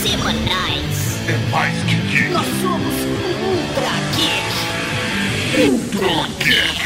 [0.00, 1.18] semanais.
[1.28, 2.28] É mais que geek.
[2.30, 2.94] Nós somos
[3.44, 5.70] Ultra Geek.
[5.70, 6.82] Ultra Geek.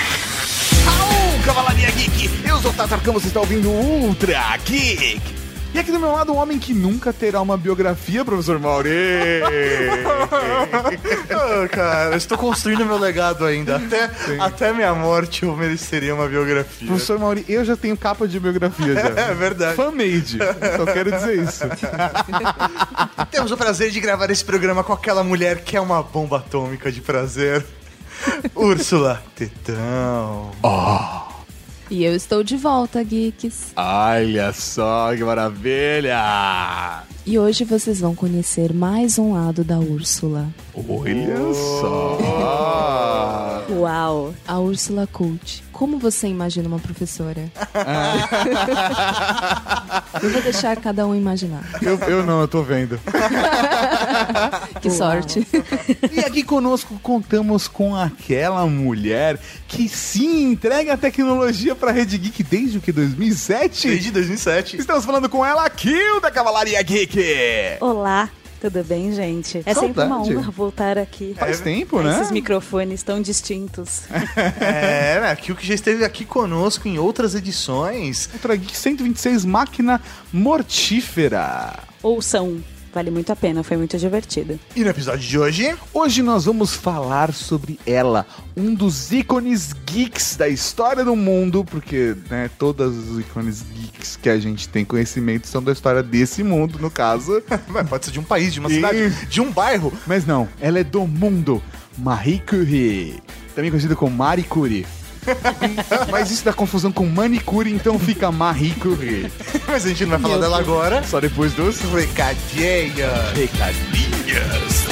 [0.86, 2.30] Aô, Cavalaria Geek!
[2.46, 5.43] Eu sou o Tatarcão, você está ouvindo Ultra Geek!
[5.74, 8.90] E aqui do meu lado, um homem que nunca terá uma biografia, professor Mauri!
[11.30, 13.76] Ah, cara, estou construindo meu legado ainda.
[13.76, 14.08] Até,
[14.38, 16.86] até minha morte eu mereceria uma biografia.
[16.86, 19.14] professor Mauri, eu já tenho capa de biografia já.
[19.24, 19.74] É verdade.
[19.74, 20.38] Fan-made.
[20.76, 21.64] Só quero dizer isso.
[23.32, 26.92] Temos o prazer de gravar esse programa com aquela mulher que é uma bomba atômica
[26.92, 27.64] de prazer.
[28.54, 30.52] Úrsula Tetão.
[31.90, 33.72] E eu estou de volta, geeks.
[33.76, 37.04] Olha só que maravilha!
[37.26, 40.46] E hoje vocês vão conhecer mais um lado da Úrsula.
[40.74, 43.64] Olha só!
[43.70, 44.34] Uau!
[44.46, 45.64] A Úrsula Cult.
[45.72, 47.50] Como você imagina uma professora?
[50.22, 51.64] eu vou deixar cada um imaginar.
[51.80, 53.00] Eu, eu não, eu tô vendo.
[54.80, 55.46] Que sorte.
[56.12, 62.42] E aqui conosco contamos com aquela mulher que sim entrega a tecnologia pra Rede Geek
[62.42, 62.92] desde o que?
[62.92, 63.88] 2007?
[63.88, 64.76] Desde 2007.
[64.76, 67.13] Estamos falando com ela, Kill da Cavalaria Geek!
[67.80, 68.28] Olá,
[68.60, 69.62] tudo bem, gente?
[69.64, 70.36] É sempre uma Saudade.
[70.36, 71.34] honra voltar aqui.
[71.38, 72.12] Faz tempo, né?
[72.14, 74.02] Esses microfones tão distintos.
[74.60, 75.30] É, né?
[75.30, 78.28] Aqui o que já esteve aqui conosco em outras edições.
[78.32, 80.00] Ultra Geek 126 Máquina
[80.32, 81.78] Mortífera.
[82.02, 82.60] Ouçam,
[82.94, 84.58] vale muito a pena, foi muito divertido.
[84.74, 90.36] E no episódio de hoje, Hoje nós vamos falar sobre ela, um dos ícones geeks
[90.36, 95.46] da história do mundo, porque né, todos os ícones geeks que a gente tem conhecimento
[95.46, 97.42] são da história desse mundo, no caso.
[97.88, 98.74] Pode ser de um país, de uma Ih.
[98.74, 99.92] cidade, de um bairro.
[100.06, 101.62] Mas não, ela é do mundo.
[101.96, 103.22] Marie Curie,
[103.54, 104.84] também conhecida como Marie Curie.
[106.10, 109.30] Mas isso dá confusão com manicure, então fica Marie Curie.
[109.66, 111.02] Mas a gente não vai falar dela agora.
[111.04, 112.96] Só depois dos recadinhos.
[113.34, 114.84] Recadinhos.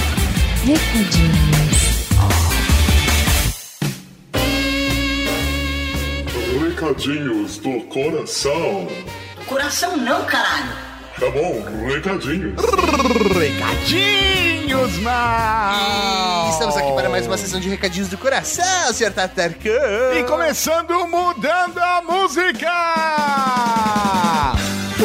[6.61, 8.89] Recadinhos do coração.
[9.47, 10.93] Coração não, caralho.
[11.19, 12.55] Tá bom, recadinhos.
[13.35, 14.52] Recadinhos,
[15.03, 16.51] mal!
[16.51, 19.13] Estamos aqui para mais uma sessão de recadinhos do coração, Sr.
[19.13, 20.15] Tatarcão.
[20.19, 22.73] E começando mudando a música!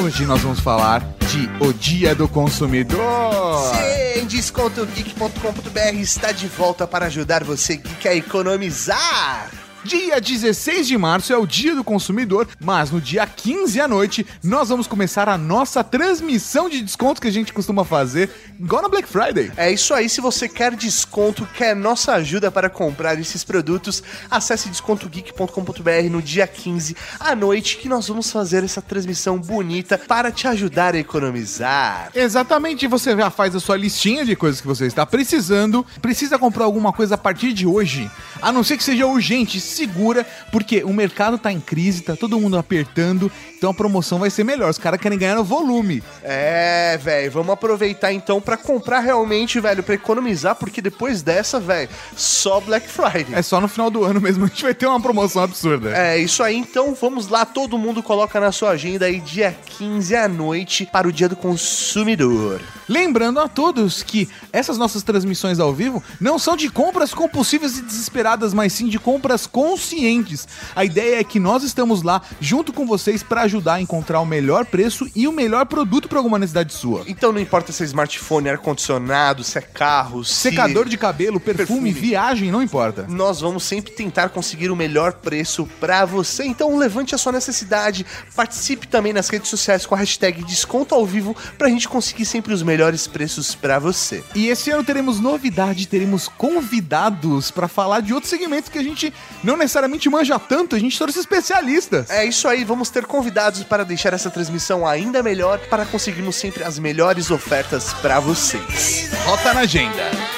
[0.01, 3.75] Hoje nós vamos falar de O Dia do Consumidor.
[3.75, 9.66] Sim, descontogeek.com.br está de volta para ajudar você geek a economizar.
[9.87, 14.27] Dia 16 de março é o Dia do Consumidor, mas no dia 15 à noite
[14.43, 18.89] nós vamos começar a nossa transmissão de desconto que a gente costuma fazer igual na
[18.89, 19.49] Black Friday.
[19.55, 24.67] É isso aí, se você quer desconto, quer nossa ajuda para comprar esses produtos, acesse
[24.67, 30.49] descontogeek.com.br no dia 15 à noite que nós vamos fazer essa transmissão bonita para te
[30.49, 32.11] ajudar a economizar.
[32.13, 35.85] Exatamente, você já faz a sua listinha de coisas que você está precisando.
[36.01, 38.11] Precisa comprar alguma coisa a partir de hoje,
[38.41, 42.39] a não ser que seja urgente, segura, porque o mercado tá em crise, tá todo
[42.39, 44.69] mundo apertando, então a promoção vai ser melhor.
[44.69, 46.03] Os caras querem ganhar no volume.
[46.23, 51.89] É, velho, vamos aproveitar então para comprar realmente, velho, para economizar, porque depois dessa, velho,
[52.15, 53.33] só Black Friday.
[53.33, 55.95] É só no final do ano mesmo, a gente vai ter uma promoção absurda.
[55.95, 60.15] É isso aí, então vamos lá, todo mundo coloca na sua agenda aí dia 15
[60.15, 62.61] à noite para o Dia do Consumidor.
[62.89, 67.81] Lembrando a todos que essas nossas transmissões ao vivo não são de compras compulsivas e
[67.81, 70.47] desesperadas, mas sim de compras conscientes.
[70.75, 74.25] A ideia é que nós estamos lá junto com vocês para ajudar a encontrar o
[74.25, 77.03] melhor preço e o melhor produto para alguma necessidade sua.
[77.07, 80.35] Então não importa se é smartphone, ar-condicionado, se é carro, se...
[80.35, 81.91] Secador de cabelo, perfume, Perfume.
[81.91, 83.07] viagem, não importa.
[83.09, 86.45] Nós vamos sempre tentar conseguir o melhor preço pra você.
[86.45, 91.03] Então levante a sua necessidade, participe também nas redes sociais com a hashtag Desconto ao
[91.03, 94.23] Vivo pra gente conseguir sempre os melhores preços pra você.
[94.35, 99.11] E esse ano teremos novidade, teremos convidados para falar de outros segmentos que a gente
[99.47, 102.09] não necessariamente manja tanto, a gente trouxe especialistas.
[102.09, 106.65] É isso aí, vamos ter convidados para deixar essa transmissão ainda melhor para conseguirmos sempre
[106.65, 109.09] as melhores ofertas pra vocês.
[109.25, 110.36] Rota na agenda.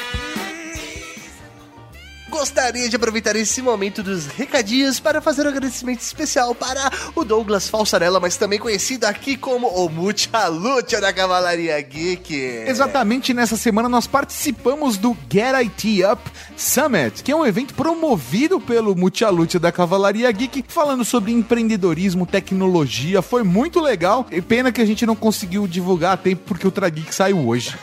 [2.40, 7.68] Gostaria de aproveitar esse momento dos recadinhos para fazer um agradecimento especial para o Douglas
[7.68, 12.34] Falsarella, mas também conhecido aqui como o Mucha Lucha da Cavalaria Geek.
[12.66, 18.62] Exatamente nessa semana nós participamos do Get IT Up Summit, que é um evento promovido
[18.62, 23.22] pelo Multialute da Cavalaria Geek, falando sobre empreendedorismo, tecnologia.
[23.22, 24.26] Foi muito legal.
[24.32, 27.78] E pena que a gente não conseguiu divulgar a tempo porque o Trageek saiu hoje.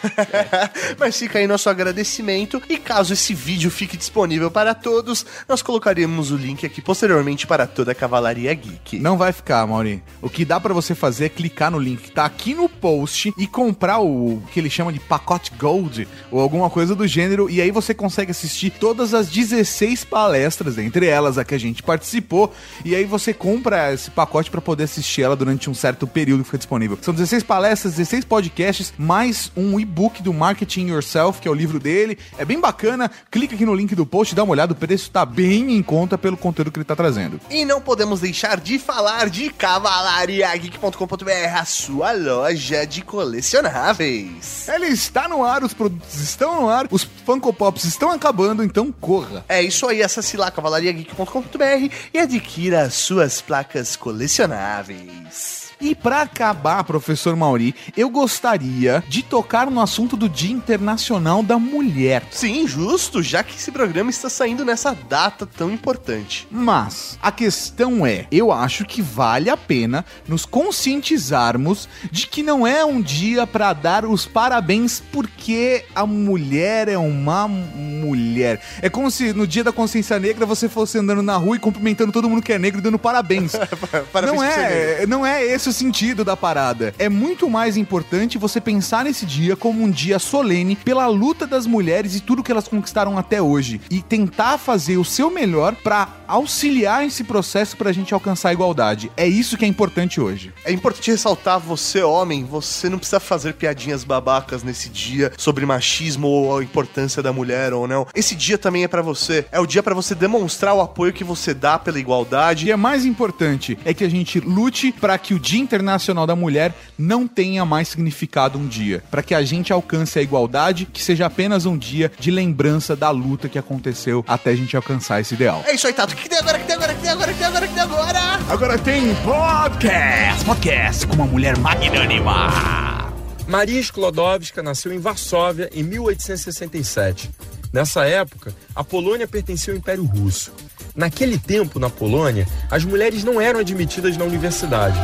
[0.99, 2.63] Mas fica aí nosso agradecimento.
[2.71, 5.27] E caso esse vídeo fique disponível disponível para todos.
[5.49, 8.99] Nós colocaremos o link aqui posteriormente para toda a Cavalaria Geek.
[8.99, 10.03] Não vai ficar, Mauri.
[10.23, 13.33] O que dá pra você fazer é clicar no link que tá aqui no post
[13.37, 17.51] e comprar o que ele chama de pacote Gold ou alguma coisa do gênero.
[17.51, 21.83] E aí você consegue assistir todas as 16 palestras, entre elas a que a gente
[21.83, 22.53] participou.
[22.85, 26.47] E aí você compra esse pacote pra poder assistir ela durante um certo período que
[26.47, 26.99] fica disponível.
[27.01, 31.79] São 16 palestras, 16 podcasts, mais um e-book do Marketing Yourself, que é o livro
[31.79, 32.19] dele.
[32.39, 33.11] É bem bacana.
[33.31, 34.73] Clica aqui no link do post, dá uma olhada.
[34.73, 37.41] O preço tá bem em conta pelo conteúdo que ele tá trazendo.
[37.51, 44.69] E não podemos deixar de falar de cavalariageek.com.br, a sua loja de colecionáveis.
[44.69, 48.93] Ele está no ar, os produtos estão no ar, os Funko Pops estão acabando, então
[48.93, 49.45] corra.
[49.49, 55.66] É isso aí, acesse lá cavalariageek.com.br e adquira as suas placas colecionáveis.
[55.81, 61.59] E pra acabar, professor Mauri, eu gostaria de tocar no assunto do Dia Internacional da
[61.59, 62.25] Mulher.
[62.31, 66.49] Sim, justo, já que esse programa está saindo nessa data tão importante.
[66.51, 72.67] Mas a questão é, eu acho que vale a pena nos conscientizarmos de que não
[72.67, 78.63] é um dia pra dar os parabéns porque a mulher é uma mulher.
[78.81, 82.13] É como se no dia da consciência negra você fosse andando na rua e cumprimentando
[82.13, 83.53] todo mundo que é negro e dando parabéns.
[84.13, 86.95] Parabéns não é, não é esse o sentido da parada.
[86.99, 91.67] É muito mais importante você pensar nesse dia como um dia solene pela luta das
[91.67, 96.09] mulheres e tudo que elas conquistaram até hoje e tentar fazer o seu melhor pra
[96.29, 99.11] auxiliar esse processo pra gente alcançar a igualdade.
[99.17, 100.53] É isso que é importante hoje.
[100.65, 106.27] É importante ressaltar, você homem, você não precisa fazer piadinhas babacas nesse dia sobre machismo
[106.29, 108.07] ou a importância da mulher ou não.
[108.15, 109.47] Esse dia também é pra você.
[109.53, 112.67] É o dia pra você demonstrar o apoio que você dá pela igualdade.
[112.67, 116.37] E é mais importante é que a gente lute para que o Dia Internacional da
[116.37, 121.03] Mulher não tenha mais significado um dia, para que a gente alcance a igualdade, que
[121.03, 125.35] seja apenas um dia de lembrança da luta que aconteceu até a gente alcançar esse
[125.35, 125.63] ideal.
[125.67, 126.16] É isso aí, Tato.
[126.17, 126.57] O que tem agora?
[126.57, 126.93] O que tem agora?
[126.93, 127.31] O que tem agora?
[127.31, 127.65] O que tem agora?
[127.65, 128.19] O que tem agora?
[128.49, 133.13] Agora tem podcast, podcast com uma mulher magnânima.
[133.47, 137.31] Maria Sklodowska nasceu em Varsóvia em 1867.
[137.71, 140.53] Nessa época, a Polônia pertencia ao Império Russo.
[140.95, 144.99] Naquele tempo, na Polônia, as mulheres não eram admitidas na universidade.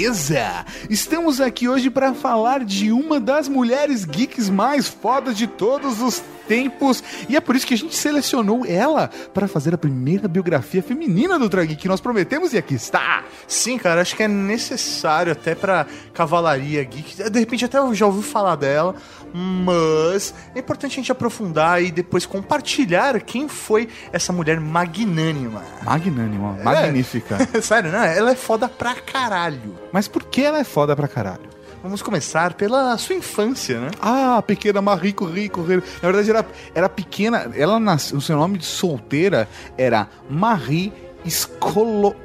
[0.00, 0.64] Beleza!
[0.88, 6.22] Estamos aqui hoje para falar de uma das mulheres geeks mais fodas de todos os
[6.46, 10.82] tempos e é por isso que a gente selecionou ela para fazer a primeira biografia
[10.82, 13.24] feminina do Geek que nós prometemos e aqui está!
[13.46, 17.30] Sim, cara, acho que é necessário até pra cavalaria geek.
[17.30, 18.94] De repente até eu já ouvi falar dela,
[19.32, 25.62] mas é importante a gente aprofundar e depois compartilhar quem foi essa mulher magnânima.
[25.82, 27.38] Magnânima, magnífica.
[27.62, 28.16] Sério, né?
[28.16, 29.78] Ela é foda pra caralho.
[29.92, 31.53] Mas por que ela é foda pra caralho?
[31.84, 33.90] Vamos começar pela sua infância, né?
[34.00, 35.82] Ah, pequena Marie Curie, Curie.
[36.00, 37.50] Na verdade, era, era pequena.
[37.54, 38.16] Ela nasceu.
[38.16, 39.46] O seu nome de solteira
[39.76, 40.90] era Marie
[41.26, 42.16] Skolo.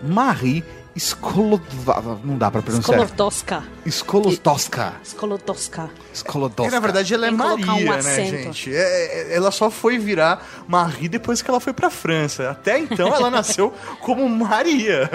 [0.00, 0.64] Marie
[0.96, 2.20] Skolodva.
[2.22, 2.98] Não dá pra pronunciar.
[2.98, 3.64] Skolotoska.
[3.86, 4.94] Skolotoska.
[5.02, 5.90] Skolotoska.
[6.12, 6.68] Skolotoska.
[6.68, 8.74] E, na verdade, ela é Maria, um né, gente?
[8.74, 12.50] É, é, ela só foi virar Marie depois que ela foi pra França.
[12.50, 15.10] Até então, ela nasceu como Maria.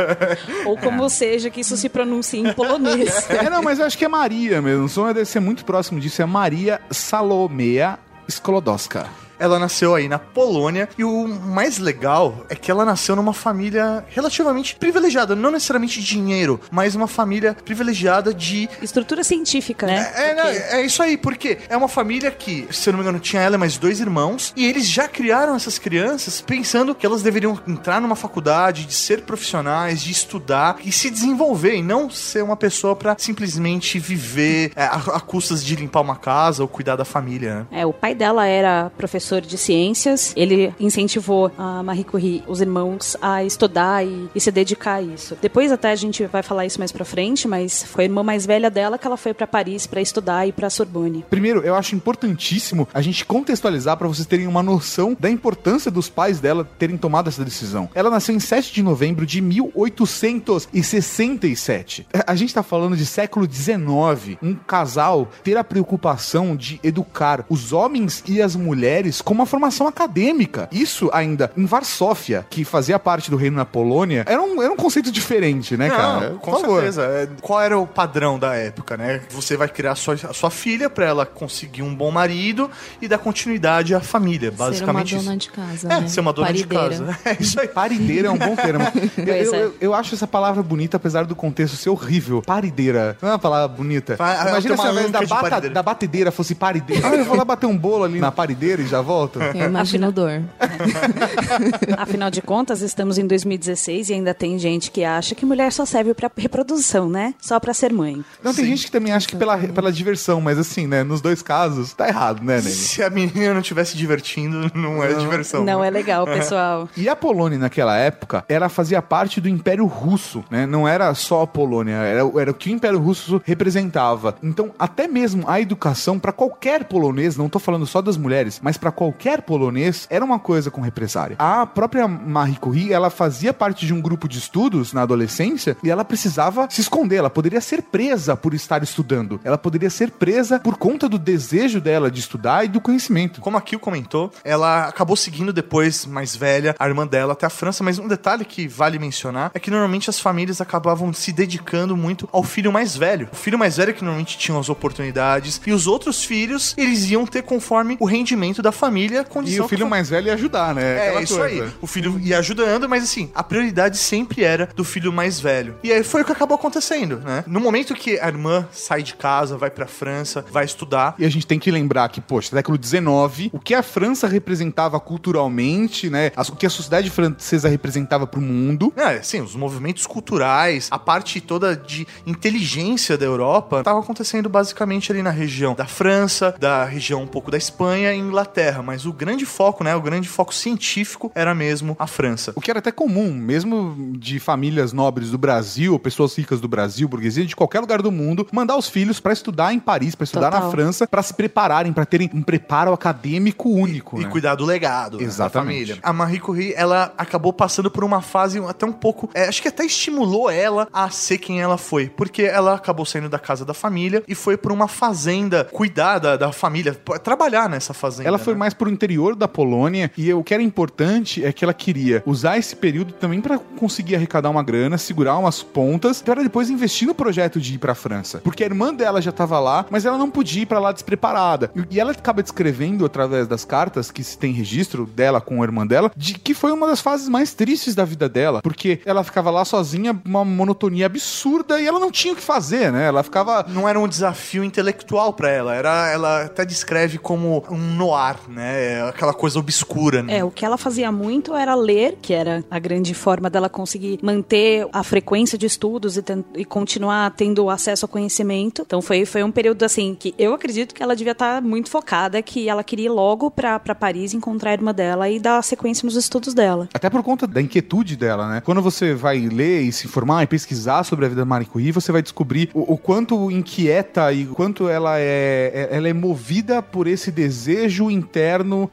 [0.66, 3.28] Ou como seja que isso se pronuncie em polonês.
[3.38, 4.86] É, não, mas eu acho que é Maria mesmo.
[4.86, 6.22] O som deve ser muito próximo disso.
[6.22, 9.08] É Maria Salomea Skolodowska.
[9.40, 14.04] Ela nasceu aí na Polônia e o mais legal é que ela nasceu numa família
[14.10, 20.12] relativamente privilegiada, não necessariamente de dinheiro, mas uma família privilegiada de Estrutura científica, né?
[20.16, 23.20] É, Porque- é isso aí, porque é uma família que, se eu não me engano,
[23.20, 27.22] tinha ela e mais dois irmãos, e eles já criaram essas crianças pensando que elas
[27.22, 32.44] deveriam entrar numa faculdade, de ser profissionais, de estudar e se desenvolver, e não ser
[32.44, 36.96] uma pessoa pra simplesmente viver é, a, a custas de limpar uma casa ou cuidar
[36.96, 37.68] da família.
[37.72, 37.82] né?
[37.82, 43.16] É, o pai dela era professor de ciências, ele incentivou a Marie Curie, os irmãos,
[43.22, 45.38] a estudar e, e se dedicar a isso.
[45.42, 48.46] Depois até a gente vai falar isso mais pra frente, mas foi a irmã mais
[48.46, 51.26] velha dela que ela foi pra Paris pra estudar e pra Sorbonne.
[51.30, 56.08] Primeiro, eu acho importantíssimo a gente contextualizar para vocês terem uma noção da importância dos
[56.10, 57.90] pais dela terem tomado essa decisão.
[57.94, 62.08] Ela nasceu em 7 de novembro de 1867.
[62.26, 64.38] A gente tá falando de século 19.
[64.42, 69.46] Um casal ter a preocupação de educar os homens e as mulheres mas com uma
[69.46, 70.68] formação acadêmica.
[70.72, 74.76] Isso ainda em Varsóvia, que fazia parte do reino na Polônia, era um, era um
[74.76, 76.30] conceito diferente, né, cara?
[76.32, 76.76] Não, com Por favor.
[76.82, 77.04] certeza.
[77.04, 79.22] É, Qual era o padrão da época, né?
[79.32, 82.70] Você vai criar a sua, a sua filha pra ela conseguir um bom marido
[83.02, 86.08] e dar continuidade à família, Ser uma basicamente dona de casa, É, né?
[86.08, 86.90] ser uma dona Parideira.
[86.90, 87.20] de casa.
[87.28, 87.68] É isso aí.
[87.68, 88.84] Parideira é um bom termo.
[89.18, 89.64] eu, Pois é.
[89.64, 92.42] eu, eu acho essa palavra bonita, apesar do contexto ser horrível.
[92.46, 93.18] Parideira.
[93.22, 94.16] Não é uma palavra bonita.
[94.16, 97.08] Imagina se uma ao invés da, bata- da batedeira fosse parideira.
[97.08, 99.40] Ah, eu vou lá bater um bolo ali na parideira e já volto.
[99.42, 100.44] Eu imagino dor.
[101.98, 105.86] Afinal de contas, estamos em 2016 e ainda tem gente que acha que mulher só
[105.86, 107.34] serve pra reprodução, né?
[107.40, 108.24] Só pra ser mãe.
[108.44, 111.04] Não, tem gente que também acha que pela, pela diversão, mas assim, né?
[111.04, 112.70] Nos dois casos, tá errado, né, Nene?
[112.70, 115.64] Se a menina não estiver se divertindo, não é diversão.
[115.64, 116.90] Não é legal, pessoal.
[116.98, 120.66] E a Polônia naquela época, ela fazia parte do Império Russo, né?
[120.66, 124.36] Não era só a Polônia, era, era o que o Império Russo representava.
[124.44, 128.78] Então, até mesmo a educação para qualquer polonês, não tô falando só das mulheres, mas
[128.78, 131.36] para qualquer polonês, era uma coisa com represária.
[131.38, 135.92] A própria Marie Curie, ela fazia parte de um grupo de estudos na adolescência e
[135.92, 139.40] ela precisava se esconder, ela poderia ser presa por estar estudando.
[139.44, 143.40] Ela poderia ser presa por conta do desejo dela de estudar e do conhecimento.
[143.40, 147.52] Como a Kill comentou, ela acabou seguindo depois, mais velha, a irmã dela até a
[147.52, 151.96] França, mas um detalhe que vale mencionar é que normalmente as famílias acabavam se dedicando
[151.96, 153.30] muito ao filho mais velho.
[153.32, 157.28] O filho mais velho que normalmente tinha as oportunidades, e os outros filhos, eles iam
[157.28, 161.08] ter conforme o rendimento da família, E condição o filho mais velho ia ajudar, né?
[161.08, 161.64] É, isso coisa.
[161.64, 161.72] aí.
[161.82, 165.76] O filho ia ajudando, mas assim, a prioridade sempre era do filho mais velho.
[165.84, 167.44] E aí foi o que acabou acontecendo, né?
[167.48, 171.30] No momento que a irmã sai de casa, vai pra França, vai estudar, E a
[171.30, 176.32] gente tem que lembrar que, poxa, século XIX, o que a França representava culturalmente, né?
[176.38, 178.94] O que a sociedade francesa representava pro mundo.
[178.96, 185.12] É, sim, os movimentos culturais, a parte toda de inteligência da Europa estava acontecendo basicamente
[185.12, 189.14] ali na região da França, da região um pouco da Espanha e Inglaterra, mas o
[189.14, 192.54] grande foco, né, o grande foco científico era mesmo a França.
[192.56, 197.08] O que era até comum, mesmo de famílias nobres do Brasil, pessoas ricas do Brasil,
[197.08, 200.52] burguesia, de qualquer lugar do mundo, mandar os filhos pra estudar em Paris, pra estudar
[200.52, 200.72] na Total.
[200.72, 204.20] França, pra se prepararem, pra terem um preparo acadêmico único.
[204.20, 204.30] E né?
[204.30, 205.68] cuidar do legado né, da Exatamente.
[205.68, 206.00] família.
[206.02, 209.30] A Marie Curie, ela acabou passando por uma fase até um pouco.
[209.34, 212.10] é, acho que até estimulou ela a ser quem ela foi.
[212.10, 216.36] Porque ela acabou saindo da casa da família e foi pra uma fazenda cuidar da,
[216.38, 216.94] da família,
[217.24, 218.28] trabalhar nessa fazenda.
[218.28, 218.60] Ela foi né?
[218.60, 222.58] mais pro interior da Polônia e o que era importante é que ela queria usar
[222.58, 227.14] esse período também pra conseguir arrecadar uma grana, segurar umas pontas, para depois investir no
[227.16, 228.40] projeto de ir pra França.
[228.44, 231.72] Porque a irmã dela já tava lá, mas ela não podia ir pra lá despreparada.
[231.92, 235.86] E- ela acaba descrevendo através das cartas que se tem registro dela com a irmã
[235.86, 239.50] dela, de que foi uma das fases mais tristes da vida dela, porque ela ficava
[239.50, 243.06] lá sozinha, uma monotonia absurda e ela não tinha o que fazer, né?
[243.08, 247.78] Ela ficava Não era um desafio intelectual pra ela, era ela até descreve como um
[247.96, 249.04] noir, né?
[249.08, 250.38] Aquela coisa obscura, né?
[250.38, 254.20] É, o que ela fazia muito era ler, que era a grande forma dela conseguir
[254.22, 256.24] manter a frequência de estudos e,
[256.56, 258.84] e continuar tendo acesso ao conhecimento.
[258.86, 262.42] Então foi, foi um período assim que eu acredito que ela devia estar muito focada,
[262.42, 266.06] que ela queria ir logo pra, pra Paris encontrar a irmã dela e dar sequência
[266.06, 266.88] nos estudos dela.
[266.94, 268.62] Até por conta da inquietude dela, né?
[268.62, 271.92] Quando você vai ler e se informar e pesquisar sobre a vida da Marie Curie,
[271.92, 276.14] você vai descobrir o, o quanto inquieta e o quanto ela é, é- ela é
[276.14, 278.37] movida por esse desejo interno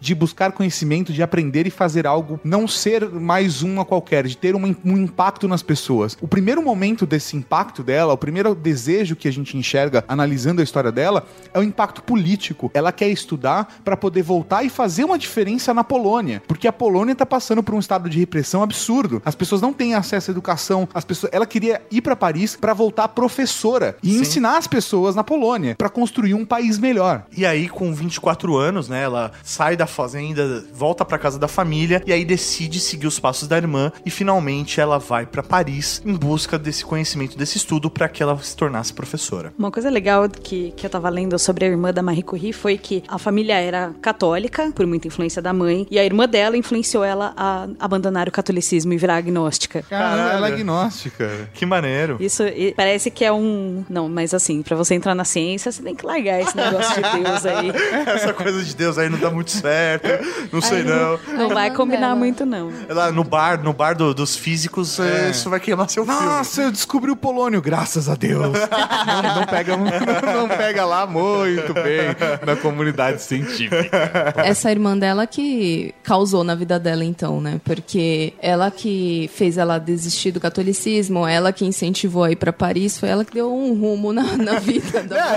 [0.01, 4.55] de buscar conhecimento, de aprender e fazer algo, não ser mais uma qualquer, de ter
[4.55, 6.17] uma- um impacto nas pessoas.
[6.21, 10.65] O primeiro momento desse impacto dela, o primeiro desejo que a gente enxerga analisando a
[10.65, 12.71] história dela, é o impacto político.
[12.75, 17.15] Ela quer estudar para poder voltar e fazer uma diferença na Polônia, porque a Polônia
[17.15, 19.21] tá passando por um estado de repressão absurdo.
[19.25, 22.73] As pessoas não têm acesso à educação, as pessoas, ela queria ir para Paris para
[22.73, 27.25] voltar professora e ensinar as pessoas na Polônia para construir um país melhor.
[27.37, 32.03] E aí, com 24 anos, né, ela sai da fazenda, volta pra casa da família
[32.07, 36.15] e aí decide seguir os passos da irmã e finalmente ela vai pra Paris em
[36.15, 39.53] busca desse conhecimento, desse estudo pra que ela se tornasse professora.
[39.59, 42.79] Uma coisa legal que, que eu tava lendo sobre a irmã da Marie Curie foi
[42.79, 47.05] que a família era católica, por muita influência da mãe, e a irmã dela influenciou
[47.05, 49.83] ela a abandonar o catolicismo e virar agnóstica.
[49.89, 50.55] Caramba, ela é Caralho.
[50.55, 51.49] agnóstica.
[51.53, 52.17] Que maneiro.
[52.21, 53.85] Isso e parece que é um.
[53.89, 57.23] Não, mas assim, pra você entrar na ciência, você tem que largar esse negócio de
[57.23, 57.73] Deus aí.
[58.07, 60.09] Essa coisa de Deus aí não dá muito certo,
[60.53, 61.19] não sei não.
[61.37, 62.15] Não vai combinar dela.
[62.17, 62.71] muito, não.
[62.89, 66.21] Lá no bar, no bar do- dos físicos, eh, isso vai queimar seu filme.
[66.25, 68.57] Nossa, eu descobri o polônio, graças a Deus.
[69.07, 69.77] não, não pega,
[70.33, 72.09] não pega lá muito bem
[72.47, 74.35] na comunidade científica.
[74.37, 77.61] Essa irmã dela que causou na vida dela, então, né?
[77.65, 82.99] Porque ela que fez ela desistir do catolicismo, ela que incentivou a ir pra Paris,
[82.99, 85.35] foi ela que deu um rumo na, na vida da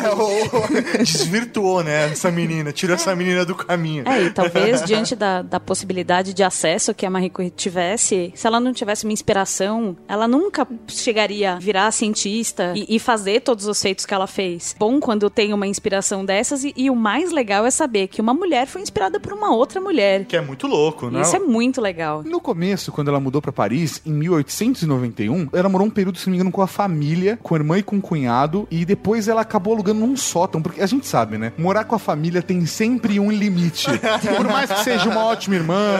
[0.94, 3.77] É, desvirtuou, né, essa menina, tirou essa menina do caminho.
[3.78, 4.04] Minha.
[4.06, 8.48] É, e talvez diante da, da possibilidade de acesso que a Marie Curie tivesse, se
[8.48, 13.66] ela não tivesse uma inspiração, ela nunca chegaria a virar cientista e, e fazer todos
[13.66, 14.76] os feitos que ela fez.
[14.78, 18.34] Bom quando tem uma inspiração dessas e, e o mais legal é saber que uma
[18.34, 20.26] mulher foi inspirada por uma outra mulher.
[20.26, 21.22] Que é muito louco, né?
[21.22, 22.24] Isso é muito legal.
[22.24, 26.32] No começo, quando ela mudou pra Paris, em 1891, ela morou um período, se não
[26.32, 29.42] me engano, com a família, com a irmã e com o cunhado, e depois ela
[29.42, 31.54] acabou alugando num sótão, porque a gente sabe, né?
[31.58, 33.67] Morar com a família tem sempre um limite.
[34.36, 35.96] Por mais que seja uma ótima irmã,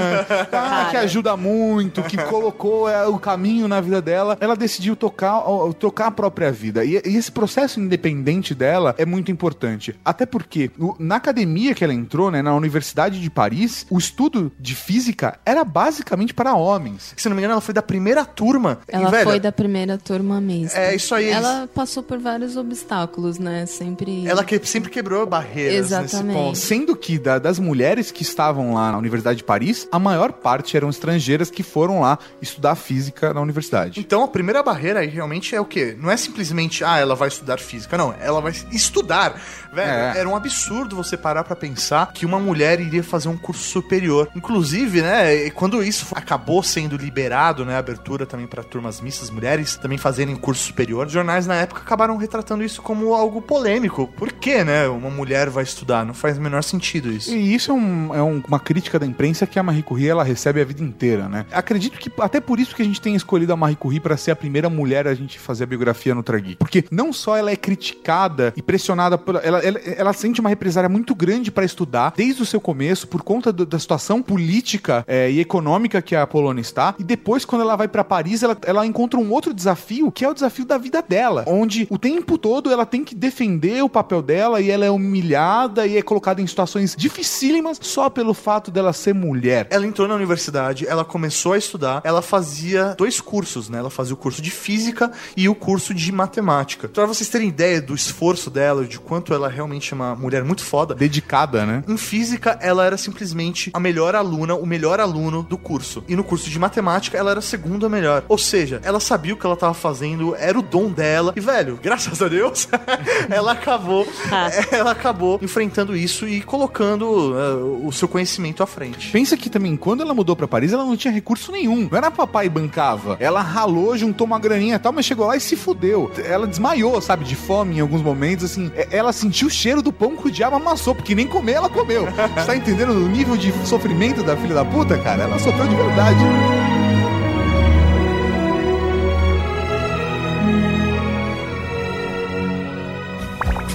[0.52, 5.38] ah, que ajuda muito, que colocou é, o caminho na vida dela, ela decidiu tocar,
[5.40, 6.84] ó, trocar a própria vida.
[6.86, 9.96] E, e esse processo independente dela é muito importante.
[10.04, 14.52] Até porque, o- na academia que ela entrou, né, na Universidade de Paris, o estudo
[14.60, 17.14] de física era basicamente para homens.
[17.18, 18.80] Se não me engano, ela foi da primeira turma.
[18.88, 20.78] Ela e, velho, foi da primeira turma mesmo.
[20.78, 23.66] É, isso aí, Ela passou por vários obstáculos, né?
[23.66, 24.28] Sempre.
[24.28, 26.38] Ela que sempre quebrou barreiras nesse Exatamente.
[26.38, 26.58] ponto.
[26.58, 30.76] Sendo que da- das mulheres que estavam lá na Universidade de Paris, a maior parte
[30.78, 34.00] eram estrangeiras que foram lá estudar física na universidade.
[34.00, 35.96] Então a primeira barreira aí realmente é o quê?
[36.00, 37.98] Não é simplesmente, ah, ela vai estudar física.
[37.98, 39.40] Não, ela vai estudar.
[39.74, 40.18] Velho, É.
[40.20, 44.30] era um absurdo você parar pra pensar que uma mulher iria fazer um curso superior.
[44.36, 49.98] Inclusive, né, quando isso acabou sendo liberado, né, abertura também pra turmas mistas, mulheres também
[49.98, 54.08] fazerem curso superior, os jornais na época acabaram retratando isso como algo polêmico.
[54.18, 56.06] Por que, né, uma mulher vai estudar?
[56.06, 57.32] Não faz o menor sentido isso.
[57.32, 60.24] E isso é, um- é um- uma crítica da imprensa que a Marie Curie ela
[60.24, 61.46] recebe a vida inteira, né?
[61.52, 64.32] Acredito que até por isso que a gente tem escolhido a Marie Curie para ser
[64.32, 66.56] a primeira mulher a gente fazer a biografia no Tragui.
[66.58, 71.14] Porque não só ela é criticada e pressionada ela, ela, ela sente uma represária muito
[71.16, 75.40] grande para estudar desde o seu começo por conta do- da situação política é, e
[75.40, 76.96] econômica que a Polônia está.
[77.00, 80.30] E depois quando ela vai para Paris, ela, ela encontra um outro desafio que é
[80.30, 84.22] o desafio da vida dela, onde o tempo todo ela tem que defender o papel
[84.22, 86.96] dela e ela é humilhada e é colocada em situações
[87.28, 89.68] dificílimas só pelo fato dela ser mulher.
[89.70, 93.80] Ela entrou na universidade, ela começou a estudar, ela fazia dois cursos, né?
[93.80, 96.88] Ela fazia o curso de física e o curso de matemática.
[96.88, 100.64] Pra vocês terem ideia do esforço dela, de quanto ela realmente é uma mulher muito
[100.64, 100.96] foda.
[100.96, 101.84] Dedicada, né?
[101.88, 106.04] Em física, ela era simplesmente a melhor aluna, o melhor aluno do curso.
[106.08, 108.24] E no curso de matemática, ela era a segunda melhor.
[108.30, 111.34] Ou seja, ela sabia o que ela tava fazendo, era o dom dela.
[111.36, 112.70] E, velho, graças a Deus,
[113.30, 114.08] ela acabou.
[114.32, 114.48] Ah.
[114.72, 119.12] Ela acabou enfrentando isso e colocando eh, o seu conhecimento à frente.
[119.12, 121.88] Pensa que também, quando ela mudou pra Paris, ela não tinha recurso nenhum.
[121.92, 123.18] Não era papai bancava.
[123.20, 126.12] Ela ralou, juntou uma graninha e tal, mas chegou lá e se fudeu.
[126.24, 128.72] Ela desmaiou, sabe, de fome em alguns momentos, assim.
[128.76, 131.70] É- Ela sentiu o cheiro do pão que o diabo amassou, porque nem comer ela
[131.70, 132.06] comeu.
[132.06, 135.24] Você tá entendendo o nível de sofrimento da filha da puta, cara?
[135.24, 136.57] Ela sofreu de verdade.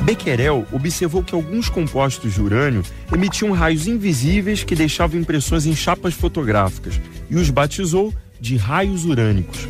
[0.02, 6.12] Becquerel observou que alguns compostos de urânio emitiam raios invisíveis que deixavam impressões em chapas
[6.12, 9.68] fotográficas e os batizou de raios urânicos.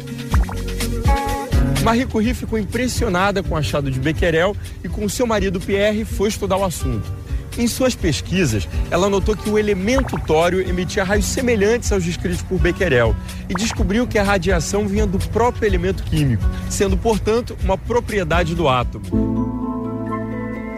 [1.83, 6.29] Marie Curie ficou impressionada com o achado de Becquerel e com seu marido Pierre foi
[6.29, 7.13] estudar o assunto.
[7.59, 12.59] Em suas pesquisas, ela notou que o elemento tório emitia raios semelhantes aos descritos por
[12.59, 13.15] Becquerel
[13.49, 18.69] e descobriu que a radiação vinha do próprio elemento químico, sendo, portanto, uma propriedade do
[18.69, 19.42] átomo.